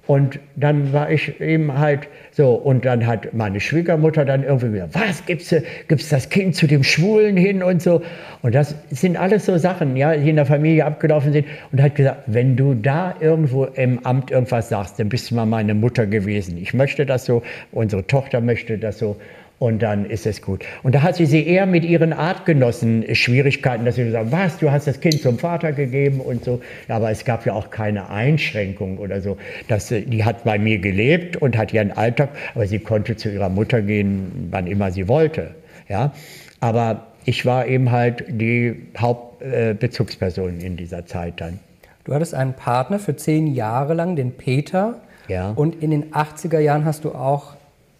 [0.09, 4.95] Und dann war ich eben halt so, und dann hat meine Schwiegermutter dann irgendwie gesagt,
[4.95, 8.01] was, gibst du gibt's das Kind zu dem Schwulen hin und so.
[8.41, 11.45] Und das sind alles so Sachen, ja, die in der Familie abgelaufen sind.
[11.71, 15.45] Und hat gesagt, wenn du da irgendwo im Amt irgendwas sagst, dann bist du mal
[15.45, 16.57] meine Mutter gewesen.
[16.57, 19.15] Ich möchte das so, unsere Tochter möchte das so
[19.59, 20.63] und dann ist es gut.
[20.83, 24.71] Und da hat sie sie eher mit ihren Artgenossen Schwierigkeiten, dass sie gesagt was, du
[24.71, 26.61] hast das Kind zum Vater gegeben und so.
[26.87, 29.37] Aber es gab ja auch keine Einschränkung oder so.
[29.67, 33.49] Das, die hat bei mir gelebt und hat ihren Alltag, aber sie konnte zu ihrer
[33.49, 35.51] Mutter gehen, wann immer sie wollte.
[35.89, 36.13] Ja?
[36.61, 41.59] Aber ich war eben halt die Hauptbezugsperson in dieser Zeit dann.
[42.05, 45.01] Du hattest einen Partner für zehn Jahre lang, den Peter.
[45.27, 45.51] Ja.
[45.51, 47.58] Und in den 80er Jahren hast du auch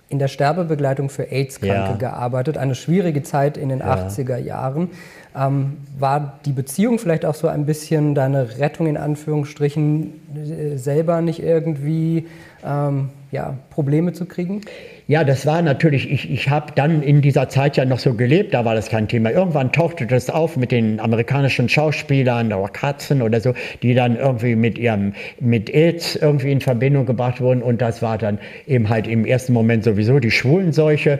[0.10, 1.96] in der Sterbebegleitung für AIDS-Kranke ja.
[1.96, 4.08] gearbeitet, eine schwierige Zeit in den ja.
[4.08, 4.90] 80er Jahren.
[5.36, 11.22] Ähm, war die Beziehung vielleicht auch so ein bisschen deine Rettung in Anführungsstrichen, äh, selber
[11.22, 12.28] nicht irgendwie
[12.66, 14.62] ähm, ja, Probleme zu kriegen?
[15.10, 18.54] Ja, das war natürlich, ich, ich habe dann in dieser Zeit ja noch so gelebt,
[18.54, 19.32] da war das kein Thema.
[19.32, 24.56] Irgendwann tauchte das auf mit den amerikanischen Schauspielern oder Katzen oder so, die dann irgendwie
[24.56, 28.38] mit ihrem, mit AIDS irgendwie in Verbindung gebracht wurden und das war dann
[28.68, 31.18] eben halt im ersten Moment sowieso die Schwulenseuche.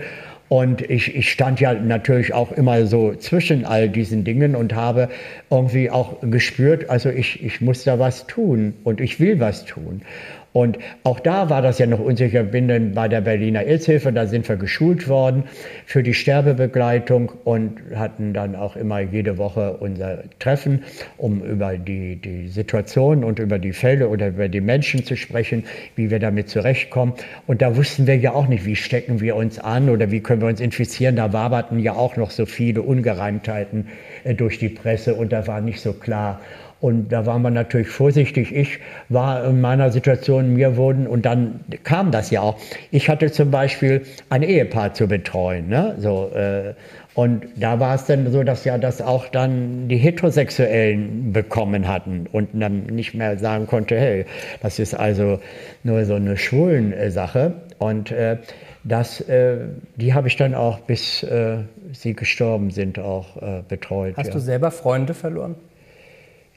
[0.50, 5.10] Und ich, ich stand ja natürlich auch immer so zwischen all diesen Dingen und habe
[5.50, 10.02] irgendwie auch gespürt, also ich, ich muss da was tun und ich will was tun.
[10.52, 12.44] Und auch da war das ja noch unsicher.
[12.44, 15.44] Bin dann bei der Berliner Ilzhilfe, da sind wir geschult worden
[15.86, 20.84] für die Sterbebegleitung und hatten dann auch immer jede Woche unser Treffen,
[21.18, 25.66] um über die, die Situation und über die Fälle oder über die Menschen zu sprechen,
[25.96, 27.14] wie wir damit zurechtkommen.
[27.46, 30.42] Und da wussten wir ja auch nicht, wie stecken wir uns an oder wie können
[30.42, 31.16] wir uns infizieren.
[31.16, 33.88] Da waberten ja auch noch so viele Ungereimtheiten
[34.24, 36.42] äh, durch die Presse und da war nicht so klar,
[36.82, 38.56] und da war man natürlich vorsichtig.
[38.56, 42.58] Ich war in meiner Situation, mir wurden, und dann kam das ja auch.
[42.92, 45.68] Ich hatte zum Beispiel ein Ehepaar zu betreuen.
[45.68, 45.96] Ne?
[46.00, 46.74] So, äh,
[47.16, 52.28] und da war es dann so, dass ja das auch dann die Heterosexuellen bekommen hatten
[52.32, 54.26] und dann nicht mehr sagen konnte, hey,
[54.62, 55.40] das ist also
[55.84, 57.56] nur so eine schwulen Sache.
[57.78, 58.38] Und äh,
[58.86, 59.58] das, äh,
[59.98, 61.58] die habe ich dann auch, bis äh,
[61.92, 64.16] sie gestorben sind, auch äh, betreut.
[64.16, 64.34] Hast ja.
[64.34, 65.56] du selber Freunde verloren?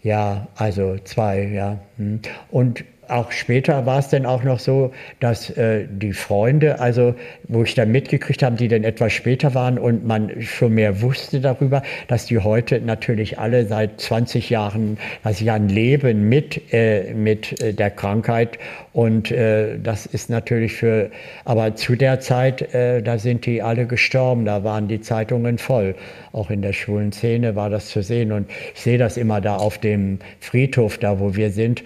[0.03, 1.79] Ja, also zwei, ja.
[1.97, 2.21] Hm.
[2.51, 7.15] Und auch später war es dann auch noch so, dass äh, die Freunde, also
[7.49, 11.41] wo ich dann mitgekriegt habe, die dann etwas später waren und man schon mehr wusste
[11.41, 17.61] darüber, dass die heute natürlich alle seit 20 Jahren, also Jahren leben mit, äh, mit
[17.61, 18.59] äh, der Krankheit
[18.93, 21.11] und äh, das ist natürlich für,
[21.45, 25.95] aber zu der Zeit, äh, da sind die alle gestorben, da waren die Zeitungen voll.
[26.33, 29.57] Auch in der schwulen Szene war das zu sehen und ich sehe das immer da
[29.57, 31.83] auf dem Friedhof, da wo wir sind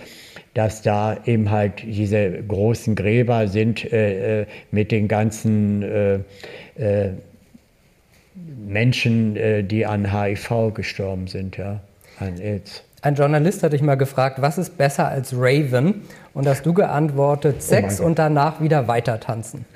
[0.56, 6.14] dass da eben halt diese großen Gräber sind äh, äh mit den ganzen äh,
[6.76, 7.10] äh,
[8.66, 11.80] Menschen, äh, die an HIV gestorben sind, ja,
[12.18, 12.82] an AIDS.
[13.02, 16.02] Ein Journalist hat dich mal gefragt, was ist besser als Raven?
[16.32, 19.66] Und hast du geantwortet, oh Sex oh und danach wieder weiter tanzen.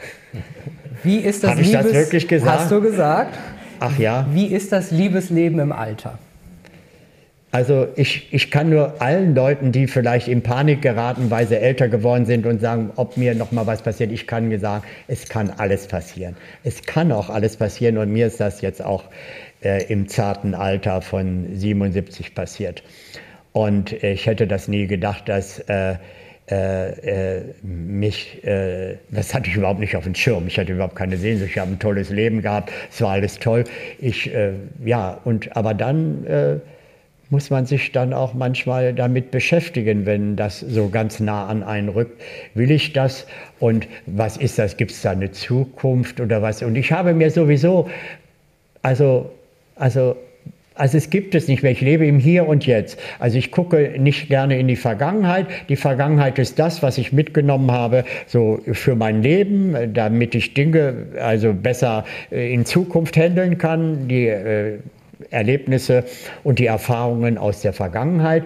[1.03, 2.61] Wie ist das Habe ich das wirklich gesagt?
[2.61, 3.39] Hast du gesagt?
[3.79, 4.27] Ach ja.
[4.33, 6.19] Wie ist das Liebesleben im Alter?
[7.53, 11.89] Also ich, ich kann nur allen Leuten, die vielleicht in Panik geraten, weil sie älter
[11.89, 15.29] geworden sind und sagen, ob mir noch mal was passiert, ich kann mir sagen, es
[15.29, 16.37] kann alles passieren.
[16.63, 19.05] Es kann auch alles passieren und mir ist das jetzt auch
[19.65, 22.85] äh, im zarten Alter von 77 passiert.
[23.53, 25.97] Und ich hätte das nie gedacht, dass äh,
[26.51, 30.47] äh, äh, mich, äh, das hatte ich überhaupt nicht auf dem Schirm.
[30.47, 31.51] Ich hatte überhaupt keine Sehnsucht.
[31.51, 32.73] Ich habe ein tolles Leben gehabt.
[32.91, 33.65] Es war alles toll.
[33.99, 34.53] Ich, äh,
[34.85, 36.57] ja, und aber dann äh,
[37.31, 41.89] muss man sich dann auch manchmal damit beschäftigen, wenn das so ganz nah an einen
[41.89, 42.21] rückt.
[42.55, 43.27] Will ich das?
[43.61, 44.77] Und was ist das?
[44.77, 46.63] Gibt es da eine Zukunft oder was?
[46.63, 47.89] Und ich habe mir sowieso,
[48.83, 49.31] also,
[49.77, 50.17] also
[50.81, 51.73] also es gibt es nicht mehr.
[51.73, 52.99] Ich lebe im Hier und Jetzt.
[53.19, 55.47] Also ich gucke nicht gerne in die Vergangenheit.
[55.69, 61.09] Die Vergangenheit ist das, was ich mitgenommen habe, so für mein Leben, damit ich Dinge
[61.21, 64.09] also besser äh, in Zukunft handeln kann.
[64.09, 64.79] Die äh,
[65.31, 66.05] Erlebnisse
[66.45, 68.45] und die Erfahrungen aus der Vergangenheit.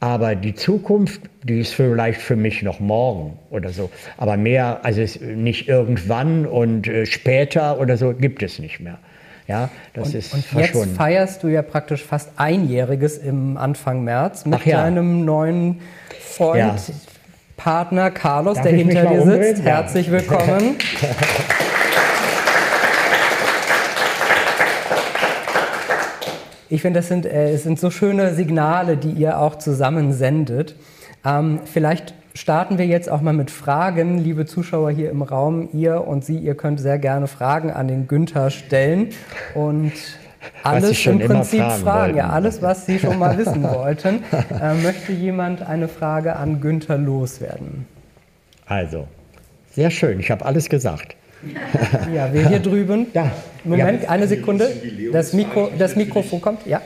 [0.00, 3.88] Aber die Zukunft, die ist vielleicht für mich noch morgen oder so.
[4.16, 8.98] Aber mehr, also nicht irgendwann und äh, später oder so, gibt es nicht mehr.
[9.46, 10.88] Ja, das und, ist und verschwunden.
[10.88, 14.82] jetzt feierst du ja praktisch fast einjähriges im Anfang März mit ja.
[14.82, 15.80] deinem neuen
[16.20, 16.76] Freund, ja.
[17.56, 19.58] Partner Carlos, Darf der hinter dir sitzt.
[19.58, 19.76] Ja.
[19.76, 20.76] Herzlich willkommen.
[26.72, 30.74] Ich finde, das sind, äh, sind so schöne Signale, die ihr auch zusammen sendet.
[31.22, 34.16] Ähm, vielleicht starten wir jetzt auch mal mit Fragen.
[34.16, 38.08] Liebe Zuschauer hier im Raum, ihr und Sie, ihr könnt sehr gerne Fragen an den
[38.08, 39.10] Günther stellen.
[39.54, 39.92] Und
[40.62, 42.16] alles im Prinzip fragen, fragen.
[42.16, 44.24] ja, alles, was Sie schon mal wissen wollten.
[44.32, 47.86] Äh, möchte jemand eine Frage an Günther loswerden?
[48.64, 49.06] Also,
[49.72, 51.16] sehr schön, ich habe alles gesagt.
[52.14, 53.06] Ja, wir hier drüben.
[53.14, 53.32] Ja.
[53.64, 54.08] Moment, ja.
[54.08, 54.70] eine Sekunde.
[55.12, 56.66] Das, Mikro, das Mikrofon kommt.
[56.66, 56.80] Ja.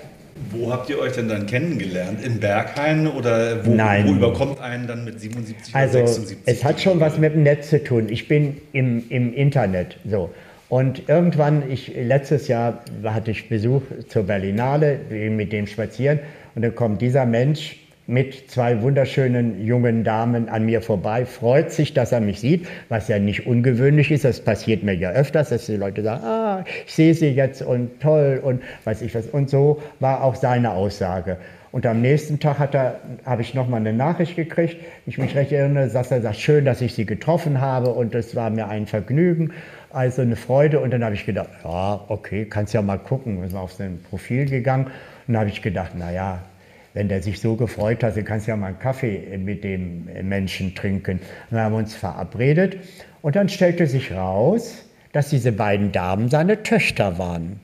[0.50, 2.24] Wo habt ihr euch denn dann kennengelernt?
[2.24, 4.06] In Berghain oder wo, Nein.
[4.06, 6.38] wo überkommt einen dann mit 77 also, oder 76?
[6.46, 8.08] Es hat schon was mit dem Netz zu tun.
[8.08, 10.30] Ich bin im, im Internet so.
[10.68, 16.18] Und irgendwann, ich, letztes Jahr hatte ich Besuch zur Berlinale, mit dem spazieren.
[16.54, 17.76] Und dann kommt dieser Mensch
[18.06, 23.08] mit zwei wunderschönen jungen Damen an mir vorbei, freut sich, dass er mich sieht, was
[23.08, 24.24] ja nicht ungewöhnlich ist.
[24.24, 28.00] Das passiert mir ja öfters, dass die Leute sagen, ah, ich sehe sie jetzt und
[28.00, 29.26] toll und weiß ich was.
[29.26, 31.38] Und so war auch seine Aussage.
[31.72, 36.10] Und am nächsten Tag habe ich nochmal eine Nachricht gekriegt, ich mich recht erinnere, dass
[36.10, 39.52] er sagt, schön, dass ich Sie getroffen habe und es war mir ein Vergnügen,
[39.90, 40.80] also eine Freude.
[40.80, 43.42] Und dann habe ich gedacht, ja, okay, kannst ja mal gucken.
[43.42, 44.86] Wir sind auf sein Profil gegangen
[45.26, 46.38] und habe ich gedacht, naja,
[46.96, 50.08] wenn der sich so gefreut hat, dann kannst du ja mal einen Kaffee mit dem
[50.22, 51.20] Menschen trinken.
[51.52, 52.78] haben wir uns verabredet
[53.20, 54.82] und dann stellte sich raus,
[55.12, 57.60] dass diese beiden Damen seine Töchter waren.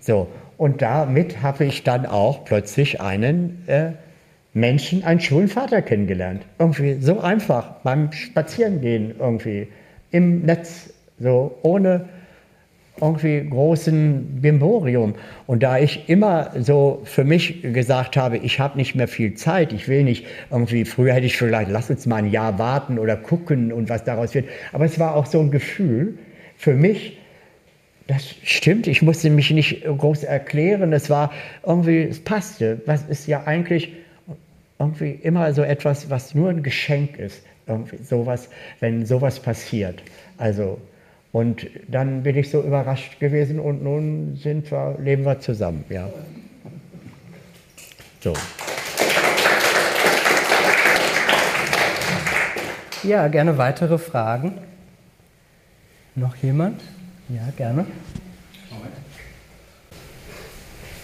[0.00, 0.28] So,
[0.58, 3.92] und damit habe ich dann auch plötzlich einen äh,
[4.52, 6.44] Menschen, einen schwulen Vater kennengelernt.
[6.58, 9.68] Irgendwie so einfach beim Spazierengehen irgendwie
[10.10, 12.06] im Netz, so ohne
[13.00, 15.14] irgendwie großen Bimborium.
[15.46, 19.72] Und da ich immer so für mich gesagt habe, ich habe nicht mehr viel Zeit,
[19.72, 23.16] ich will nicht irgendwie, früher hätte ich vielleicht, lass uns mal ein Jahr warten oder
[23.16, 24.48] gucken und was daraus wird.
[24.72, 26.18] Aber es war auch so ein Gefühl
[26.56, 27.18] für mich,
[28.06, 31.32] das stimmt, ich musste mich nicht groß erklären, es war
[31.66, 32.82] irgendwie, es passte.
[32.86, 33.92] Was ist ja eigentlich
[34.78, 37.42] irgendwie immer so etwas, was nur ein Geschenk ist.
[37.66, 38.48] Irgendwie sowas,
[38.80, 40.02] wenn sowas passiert.
[40.36, 40.78] Also
[41.34, 45.84] und dann bin ich so überrascht gewesen und nun sind wir, leben wir zusammen.
[45.88, 46.08] Ja.
[48.20, 48.32] So.
[53.02, 54.58] Ja, gerne weitere Fragen.
[56.14, 56.80] Noch jemand?
[57.28, 57.84] Ja, gerne.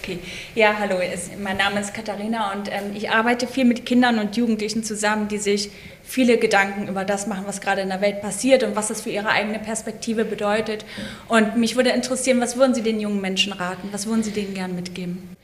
[0.00, 0.20] Okay.
[0.54, 0.94] Ja, hallo,
[1.42, 5.38] mein Name ist Katharina und ähm, ich arbeite viel mit Kindern und Jugendlichen zusammen, die
[5.38, 5.72] sich
[6.10, 9.10] viele Gedanken über das machen, was gerade in der Welt passiert und was das für
[9.10, 10.84] ihre eigene Perspektive bedeutet.
[11.28, 13.88] Und mich würde interessieren, was würden Sie den jungen Menschen raten?
[13.92, 15.36] Was würden Sie denen gern mitgeben?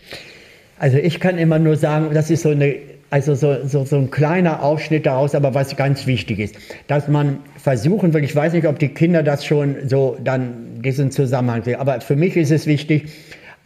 [0.78, 2.76] Also ich kann immer nur sagen, das ist so eine
[3.08, 6.56] also so, so, so ein kleiner Ausschnitt daraus, aber was ganz wichtig ist,
[6.88, 11.12] dass man versuchen will, ich weiß nicht, ob die Kinder das schon so dann diesen
[11.12, 13.04] Zusammenhang sehen, aber für mich ist es wichtig,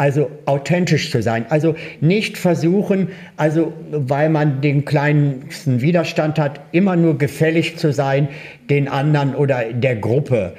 [0.01, 1.44] also authentisch zu sein.
[1.51, 8.28] Also nicht versuchen, also weil man den kleinsten Widerstand hat, immer nur gefällig zu sein
[8.70, 10.55] den anderen oder der Gruppe.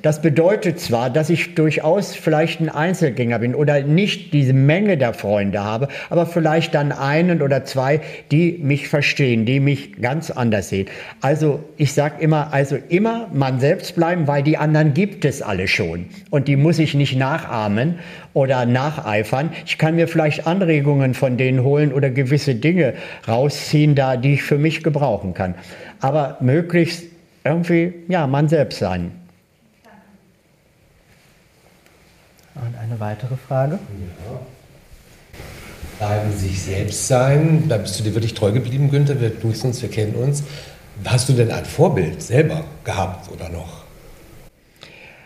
[0.00, 5.12] Das bedeutet zwar, dass ich durchaus vielleicht ein Einzelgänger bin oder nicht diese Menge der
[5.12, 10.68] Freunde habe, aber vielleicht dann einen oder zwei, die mich verstehen, die mich ganz anders
[10.68, 10.86] sehen.
[11.20, 15.66] Also ich sage immer, also immer man selbst bleiben, weil die anderen gibt es alle
[15.66, 17.96] schon und die muss ich nicht nachahmen
[18.38, 19.50] oder nacheifern.
[19.66, 22.94] Ich kann mir vielleicht Anregungen von denen holen oder gewisse Dinge
[23.26, 25.56] rausziehen, da die ich für mich gebrauchen kann.
[26.00, 27.04] Aber möglichst
[27.42, 29.10] irgendwie, ja, man selbst sein.
[32.54, 33.72] Und eine weitere Frage?
[33.72, 34.40] Ja.
[35.98, 39.20] Bleiben sich selbst sein, da bist du dir wirklich treu geblieben, Günther.
[39.20, 40.44] Wir duzen uns, wir kennen uns.
[41.04, 43.82] Hast du denn ein Vorbild selber gehabt oder noch?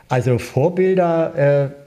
[0.09, 1.82] Also Vorbilder äh,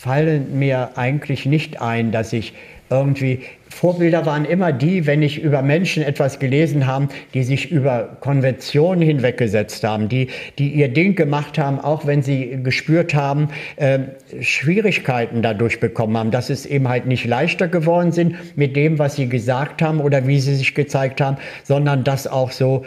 [0.00, 2.54] fallen mir eigentlich nicht ein, dass ich
[2.88, 3.40] irgendwie.
[3.68, 9.02] Vorbilder waren immer die, wenn ich über Menschen etwas gelesen habe, die sich über Konventionen
[9.02, 10.28] hinweggesetzt haben, die,
[10.58, 13.98] die ihr Ding gemacht haben, auch wenn sie gespürt haben, äh,
[14.40, 19.16] Schwierigkeiten dadurch bekommen haben, dass es eben halt nicht leichter geworden sind mit dem, was
[19.16, 22.84] sie gesagt haben oder wie sie sich gezeigt haben, sondern das auch so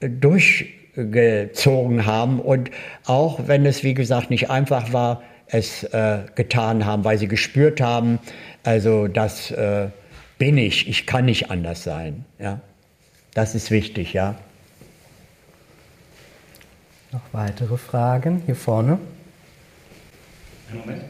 [0.00, 2.70] durchgezogen haben und
[3.06, 7.80] auch wenn es, wie gesagt, nicht einfach war, es äh, getan haben, weil sie gespürt
[7.80, 8.18] haben,
[8.64, 9.88] also das äh,
[10.38, 12.24] bin ich, ich kann nicht anders sein.
[12.38, 12.60] Ja?
[13.34, 14.36] Das ist wichtig, ja.
[17.12, 18.98] Noch weitere Fragen hier vorne?
[20.72, 21.02] Moment.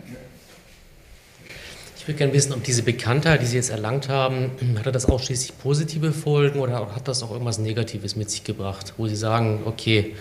[1.96, 4.52] Ich würde gerne wissen, ob diese Bekanntheit, die Sie jetzt erlangt haben,
[4.84, 9.08] hat das ausschließlich positive Folgen oder hat das auch irgendwas Negatives mit sich gebracht, wo
[9.08, 10.14] Sie sagen, okay,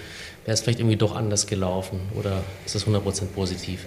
[0.46, 3.86] wäre es vielleicht irgendwie doch anders gelaufen oder ist das 100% positiv?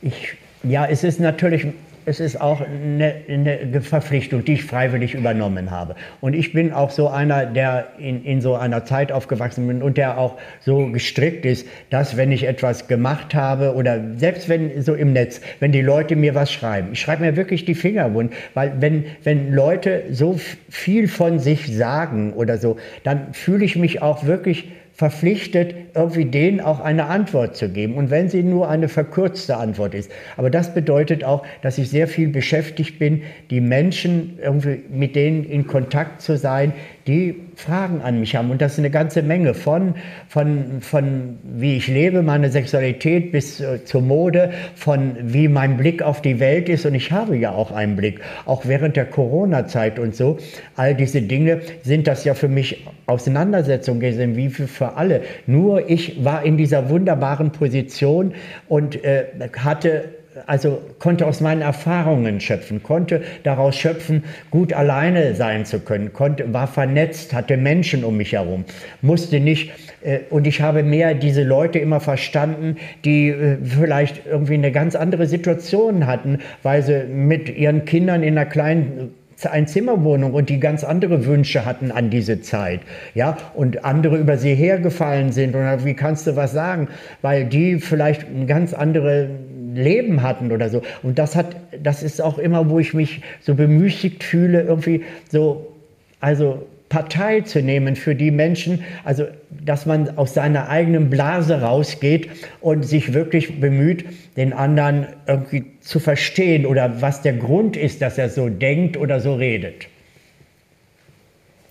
[0.00, 1.66] Ich, ja, es ist natürlich
[2.06, 5.96] es ist auch eine, eine, Verpflichtung, die ich freiwillig übernommen habe.
[6.20, 9.96] Und ich bin auch so einer, der in, in so einer Zeit aufgewachsen bin und
[9.96, 14.94] der auch so gestrickt ist, dass wenn ich etwas gemacht habe oder selbst wenn so
[14.94, 18.32] im Netz, wenn die Leute mir was schreiben, ich schreibe mir wirklich die Finger wund,
[18.52, 24.02] weil wenn, wenn Leute so viel von sich sagen oder so, dann fühle ich mich
[24.02, 27.94] auch wirklich verpflichtet, irgendwie denen auch eine Antwort zu geben.
[27.94, 30.10] Und wenn sie nur eine verkürzte Antwort ist.
[30.36, 35.44] Aber das bedeutet auch, dass ich sehr viel beschäftigt bin, die Menschen irgendwie mit denen
[35.44, 36.72] in Kontakt zu sein,
[37.06, 38.50] die Fragen an mich haben.
[38.50, 39.94] Und das ist eine ganze Menge von,
[40.28, 46.02] von, von wie ich lebe, meine Sexualität bis äh, zur Mode, von wie mein Blick
[46.02, 46.86] auf die Welt ist.
[46.86, 50.38] Und ich habe ja auch einen Blick, auch während der Corona-Zeit und so.
[50.76, 55.22] All diese Dinge sind das ja für mich Auseinandersetzungen gewesen, wie für alle.
[55.46, 58.32] Nur ich war in dieser wunderbaren Position
[58.68, 59.26] und äh,
[59.58, 60.04] hatte
[60.46, 66.52] also konnte aus meinen Erfahrungen schöpfen, konnte daraus schöpfen, gut alleine sein zu können, konnte,
[66.52, 68.64] war vernetzt, hatte Menschen um mich herum,
[69.02, 69.72] musste nicht,
[70.02, 74.94] äh, und ich habe mehr diese Leute immer verstanden, die äh, vielleicht irgendwie eine ganz
[74.94, 80.84] andere Situation hatten, weil sie mit ihren Kindern in einer kleinen Einzimmerwohnung und die ganz
[80.84, 82.80] andere Wünsche hatten an diese Zeit,
[83.14, 85.54] ja, und andere über sie hergefallen sind.
[85.54, 86.88] Und wie kannst du was sagen,
[87.20, 89.28] weil die vielleicht ein ganz andere
[89.74, 90.82] Leben hatten oder so.
[91.02, 95.72] Und das hat, das ist auch immer, wo ich mich so bemüßigt fühle, irgendwie so,
[96.20, 102.30] also Partei zu nehmen für die Menschen, also dass man aus seiner eigenen Blase rausgeht
[102.60, 104.04] und sich wirklich bemüht,
[104.36, 109.18] den anderen irgendwie zu verstehen oder was der Grund ist, dass er so denkt oder
[109.18, 109.88] so redet.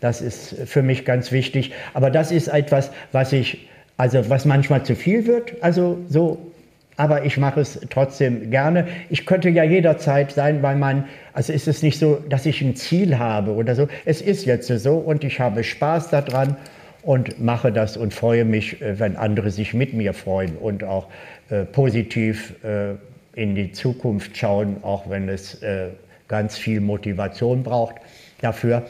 [0.02, 1.72] Das ist für mich ganz wichtig.
[1.94, 5.64] Aber das ist etwas, was ich, also was manchmal zu viel wird.
[5.64, 6.52] Also so
[6.98, 8.88] aber ich mache es trotzdem gerne.
[9.10, 12.76] Ich könnte ja jederzeit sein, weil man, also ist es nicht so, dass ich ein
[12.76, 13.88] Ziel habe oder so.
[14.06, 16.56] Es ist jetzt so und ich habe Spaß daran
[17.02, 21.08] und mache das und freue mich, äh, wenn andere sich mit mir freuen und auch
[21.50, 22.96] äh, positiv äh,
[23.36, 25.88] in die Zukunft schauen, auch wenn es äh,
[26.28, 27.96] ganz viel Motivation braucht
[28.42, 28.84] dafür.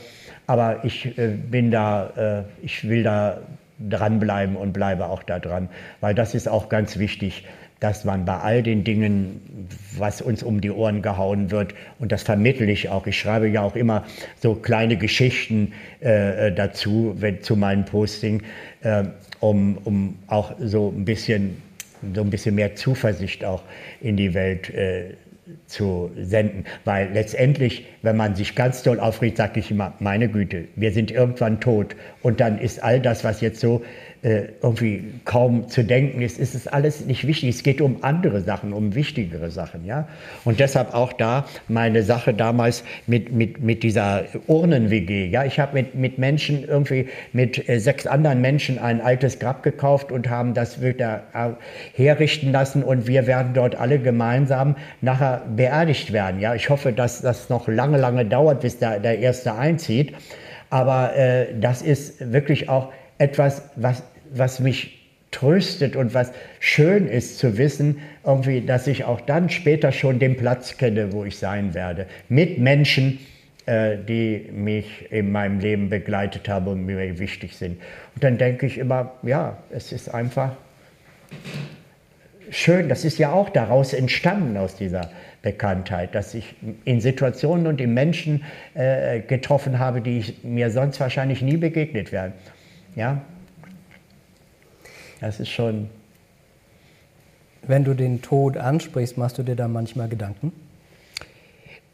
[0.48, 3.40] Aber ich äh, bin da, äh, ich will da
[3.90, 7.46] dranbleiben und bleibe auch da dran, weil das ist auch ganz wichtig
[7.84, 9.68] dass man bei all den Dingen,
[9.98, 13.62] was uns um die Ohren gehauen wird, und das vermittle ich auch, ich schreibe ja
[13.62, 14.06] auch immer
[14.40, 18.42] so kleine Geschichten äh, dazu, wenn, zu meinen Posting,
[18.84, 19.04] äh,
[19.42, 21.62] um, um auch so ein bisschen
[22.16, 23.64] so ein bisschen mehr Zuversicht auch
[24.02, 25.16] in die Welt äh,
[25.68, 26.66] zu senden.
[26.86, 31.12] Weil letztendlich, wenn man sich ganz doll aufregt, sage ich immer, meine Güte, wir sind
[31.12, 31.96] irgendwann tot.
[32.22, 36.56] Und dann ist all das, was jetzt so äh, irgendwie kaum zu denken ist, ist
[36.56, 37.50] es alles nicht wichtig.
[37.50, 39.86] Es geht um andere Sachen, um wichtigere Sachen.
[39.86, 40.08] Ja?
[40.46, 45.28] Und deshalb auch da meine Sache damals mit, mit, mit dieser Urnen-WG.
[45.28, 45.44] Ja?
[45.44, 50.10] Ich habe mit, mit Menschen, irgendwie mit äh, sechs anderen Menschen ein altes Grab gekauft
[50.10, 51.50] und haben das wieder äh,
[52.02, 56.40] herrichten lassen und wir werden dort alle gemeinsam nachher beerdigt werden.
[56.40, 56.56] Ja?
[56.56, 60.14] Ich hoffe, dass das noch lange, lange dauert, bis der, der Erste einzieht.
[60.70, 64.04] Aber äh, das ist wirklich auch etwas, was
[64.34, 65.00] was mich
[65.32, 70.38] tröstet und was schön ist zu wissen, irgendwie, dass ich auch dann später schon den
[70.38, 72.06] Platz kenne, wo ich sein werde.
[72.30, 73.20] Mit Menschen,
[73.66, 77.82] äh, die mich in meinem Leben begleitet haben und mir wichtig sind.
[78.16, 80.52] Und dann denke ich immer, ja, es ist einfach
[82.50, 85.10] schön, das ist ja auch daraus entstanden, aus dieser
[85.42, 86.56] Bekanntheit, dass ich
[86.86, 88.44] in Situationen und in Menschen
[88.76, 92.34] äh, getroffen habe, die ich, mir sonst wahrscheinlich nie begegnet wären.
[92.96, 93.22] Ja,
[95.24, 95.90] das ist schon.
[97.66, 100.52] Wenn du den Tod ansprichst, machst du dir da manchmal Gedanken?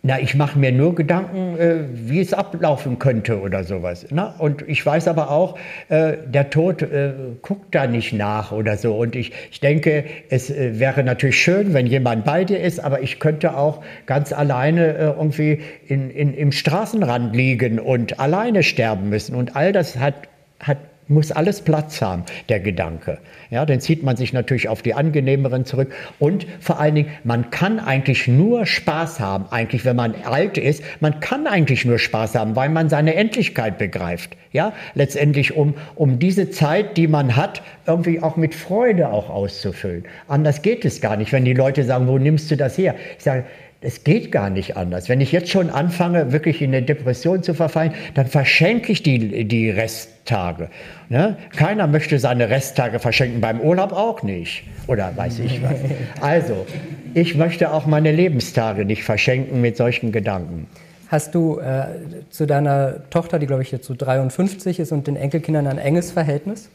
[0.01, 4.07] Na, ich mache mir nur Gedanken, äh, wie es ablaufen könnte oder sowas.
[4.09, 4.33] Na?
[4.39, 5.59] Und ich weiß aber auch,
[5.89, 7.11] äh, der Tod äh,
[7.41, 8.95] guckt da nicht nach oder so.
[8.95, 13.01] Und ich, ich denke, es äh, wäre natürlich schön, wenn jemand bei dir ist, aber
[13.01, 19.09] ich könnte auch ganz alleine äh, irgendwie in, in, im Straßenrand liegen und alleine sterben
[19.09, 19.35] müssen.
[19.35, 20.15] Und all das hat,
[20.61, 20.77] hat
[21.09, 23.17] muss alles Platz haben, der Gedanke.
[23.49, 25.91] Ja, dann zieht man sich natürlich auf die angenehmeren zurück.
[26.19, 30.83] Und vor allen Dingen, man kann eigentlich nur Spaß haben, eigentlich, wenn man alt ist,
[30.99, 34.37] man kann eigentlich nur Spaß haben, weil man seine Endlichkeit begreift.
[34.51, 40.05] Ja, letztendlich, um, um diese Zeit, die man hat, irgendwie auch mit Freude auch auszufüllen.
[40.27, 42.95] Anders geht es gar nicht, wenn die Leute sagen, wo nimmst du das her?
[43.17, 43.45] Ich sage,
[43.81, 45.07] es geht gar nicht anders.
[45.07, 49.45] Wenn ich jetzt schon anfange, wirklich in eine Depression zu verfallen, dann verschenke ich die,
[49.45, 50.69] die Resttage.
[51.07, 51.37] Ne?
[51.55, 54.63] Keiner möchte seine Resttage verschenken, beim Urlaub auch nicht.
[54.87, 55.75] Oder weiß ich was.
[56.21, 56.65] Also,
[57.13, 60.67] ich möchte auch meine Lebenstage nicht verschenken mit solchen Gedanken.
[61.07, 61.85] Hast du äh,
[62.29, 66.11] zu deiner Tochter, die glaube ich jetzt so 53 ist, und den Enkelkindern ein enges
[66.11, 66.69] Verhältnis?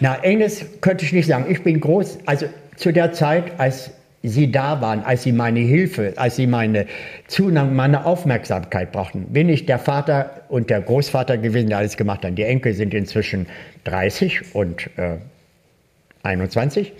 [0.00, 1.44] Na, enges könnte ich nicht sagen.
[1.48, 3.90] Ich bin groß, also zu der Zeit, als
[4.22, 6.86] sie da waren, als sie meine Hilfe, als sie meine
[7.26, 9.26] Zunahme, meine Aufmerksamkeit brauchten.
[9.32, 12.38] Bin ich der Vater und der Großvater gewesen, der alles gemacht hat.
[12.38, 13.46] Die Enkel sind inzwischen
[13.84, 15.16] 30 und äh,
[16.22, 16.92] 21.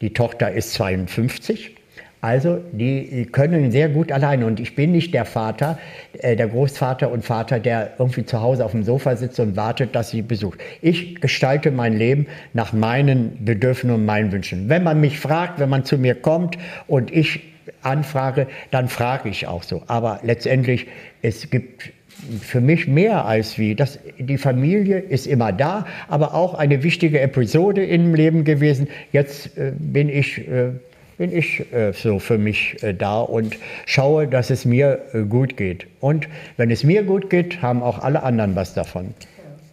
[0.00, 1.76] Die Tochter ist 52.
[2.20, 4.46] Also die können sehr gut alleine.
[4.46, 5.78] Und ich bin nicht der Vater,
[6.18, 9.94] äh, der Großvater und Vater, der irgendwie zu Hause auf dem Sofa sitzt und wartet,
[9.94, 10.60] dass sie besucht.
[10.82, 14.68] Ich gestalte mein Leben nach meinen Bedürfnissen und meinen Wünschen.
[14.68, 17.40] Wenn man mich fragt, wenn man zu mir kommt und ich
[17.82, 19.82] anfrage, dann frage ich auch so.
[19.86, 20.86] Aber letztendlich,
[21.22, 21.92] es gibt
[22.40, 23.74] für mich mehr als wie.
[23.74, 28.88] Das, die Familie ist immer da, aber auch eine wichtige Episode im Leben gewesen.
[29.12, 30.72] Jetzt äh, bin ich äh,
[31.20, 35.58] bin ich äh, so für mich äh, da und schaue, dass es mir äh, gut
[35.58, 35.86] geht.
[36.00, 39.12] Und wenn es mir gut geht, haben auch alle anderen was davon.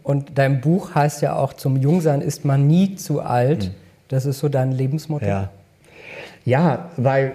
[0.03, 3.63] Und dein Buch heißt ja auch, zum Jungsein ist man nie zu alt.
[3.63, 3.71] Hm.
[4.09, 5.25] Das ist so dein Lebensmotto?
[5.25, 5.49] Ja,
[6.43, 7.31] ja weil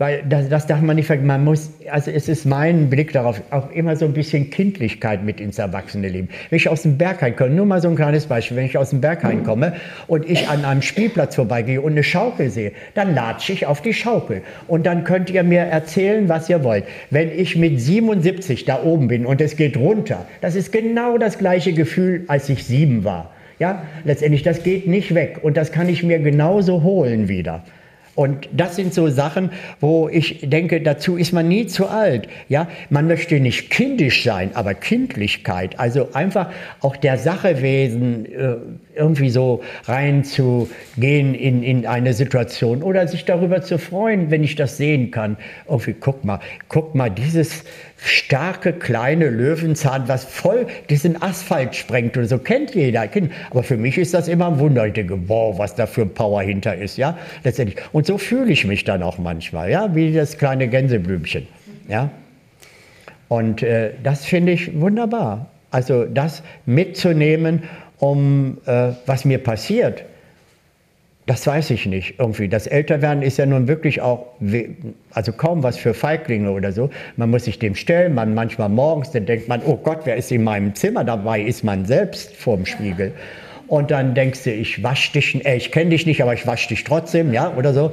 [0.00, 1.26] weil das, das darf man nicht vergessen.
[1.26, 5.42] Man muss, also es ist mein Blick darauf, auch immer so ein bisschen Kindlichkeit mit
[5.42, 6.30] ins Erwachsene leben.
[6.48, 8.90] Wenn ich aus dem Berghain komme, nur mal so ein kleines Beispiel, wenn ich aus
[8.90, 9.74] dem Berghain komme
[10.06, 13.92] und ich an einem Spielplatz vorbeigehe und eine Schaukel sehe, dann latsche ich auf die
[13.92, 14.40] Schaukel.
[14.68, 16.84] Und dann könnt ihr mir erzählen, was ihr wollt.
[17.10, 21.36] Wenn ich mit 77 da oben bin und es geht runter, das ist genau das
[21.36, 23.32] gleiche Gefühl, als ich sieben war.
[23.58, 27.62] Ja, letztendlich, das geht nicht weg und das kann ich mir genauso holen wieder.
[28.14, 29.50] Und das sind so Sachen,
[29.80, 32.28] wo ich denke, dazu ist man nie zu alt.
[32.48, 36.50] Ja, man möchte nicht kindisch sein, aber Kindlichkeit, also einfach
[36.80, 38.56] auch der Sache wesen, äh,
[39.00, 44.76] irgendwie so reinzugehen in, in eine Situation oder sich darüber zu freuen, wenn ich das
[44.76, 45.36] sehen kann.
[45.68, 46.38] Irgendwie, guck mal,
[46.68, 47.64] guck mal, dieses
[47.96, 53.08] starke kleine Löwenzahn, was voll diesen Asphalt sprengt oder so, kennt jeder.
[53.50, 54.86] Aber für mich ist das immer ein Wunder.
[54.86, 57.78] Ich denke, wow, was da für ein Power hinter ist, ja, letztendlich.
[57.92, 61.46] Und so fühle ich mich dann auch manchmal, ja, wie das kleine Gänseblümchen,
[61.88, 62.10] ja.
[63.28, 65.50] Und äh, das finde ich wunderbar.
[65.70, 67.62] Also das mitzunehmen
[68.00, 70.04] um äh, was mir passiert,
[71.26, 72.48] das weiß ich nicht irgendwie.
[72.48, 74.26] Das Älterwerden ist ja nun wirklich auch,
[75.12, 76.90] also kaum was für Feiglinge oder so.
[77.16, 80.32] Man muss sich dem stellen, man manchmal morgens, dann denkt man, oh Gott, wer ist
[80.32, 81.04] in meinem Zimmer?
[81.04, 83.12] Dabei ist man selbst vorm Spiegel.
[83.68, 86.68] Und dann denkst du, ich wasch dich, äh, ich kenne dich nicht, aber ich wasche
[86.68, 87.92] dich trotzdem, ja, oder so.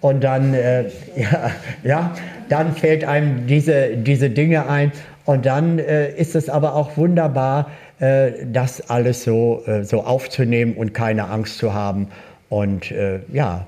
[0.00, 0.84] Und dann, äh,
[1.16, 1.50] ja,
[1.84, 2.14] ja,
[2.48, 4.92] dann fällt einem diese, diese Dinge ein.
[5.24, 10.74] Und dann äh, ist es aber auch wunderbar, äh, das alles so, äh, so aufzunehmen
[10.74, 12.08] und keine Angst zu haben.
[12.48, 13.66] Und äh, ja,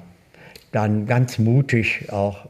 [0.73, 2.47] dann ganz mutig auch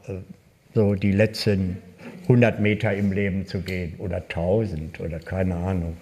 [0.73, 1.77] so die letzten
[2.23, 5.97] 100 Meter im Leben zu gehen oder 1000 oder keine Ahnung.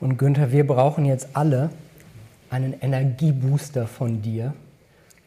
[0.00, 1.70] Und Günther, wir brauchen jetzt alle
[2.50, 4.54] einen Energiebooster von dir.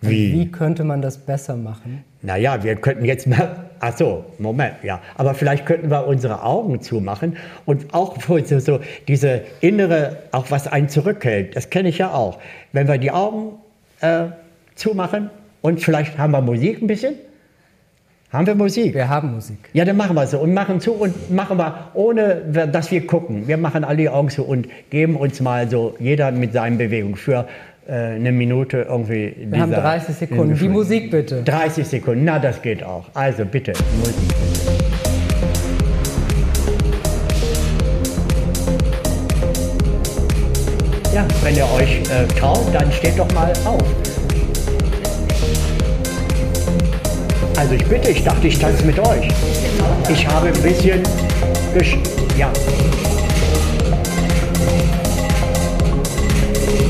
[0.01, 0.33] Wie?
[0.33, 2.03] Wie könnte man das besser machen?
[2.21, 6.81] Naja, wir könnten jetzt mal, ach so, Moment, ja, aber vielleicht könnten wir unsere Augen
[6.81, 12.11] zumachen und auch so, so diese innere, auch was einen zurückhält, das kenne ich ja
[12.11, 12.39] auch.
[12.71, 13.53] Wenn wir die Augen
[14.01, 14.25] äh,
[14.75, 15.29] zumachen
[15.61, 17.15] und vielleicht haben wir Musik ein bisschen.
[18.31, 18.93] Haben wir Musik?
[18.93, 19.57] Wir haben Musik.
[19.71, 23.47] Ja, dann machen wir so und machen zu und machen wir, ohne dass wir gucken.
[23.47, 27.15] Wir machen alle die Augen zu und geben uns mal so, jeder mit seinen Bewegungen
[27.15, 27.47] für
[27.91, 29.35] eine Minute irgendwie.
[29.49, 30.55] Wir haben 30 Sekunden.
[30.57, 31.43] Die Musik bitte.
[31.43, 33.05] 30 Sekunden, na, das geht auch.
[33.13, 34.15] Also bitte, Musik.
[41.13, 43.81] Ja, wenn ihr euch äh, traut, dann steht doch mal auf.
[47.57, 49.27] Also ich bitte, ich dachte, ich tanze mit euch.
[50.09, 51.01] Ich habe ein bisschen...
[51.73, 51.97] gesch-
[52.37, 52.51] Ja.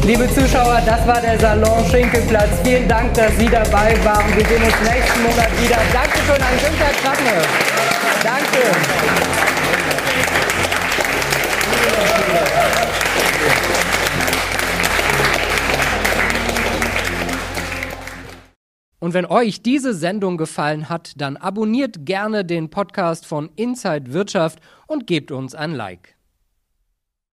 [0.05, 2.61] Liebe Zuschauer, das war der Salon Schinkelplatz.
[2.63, 4.35] Vielen Dank, dass Sie dabei waren.
[4.35, 5.77] Wir sehen uns nächsten Monat wieder.
[5.91, 7.41] Dankeschön an Günther Krabbe.
[8.23, 8.59] Danke.
[18.99, 24.59] Und wenn euch diese Sendung gefallen hat, dann abonniert gerne den Podcast von Inside Wirtschaft
[24.85, 26.14] und gebt uns ein Like.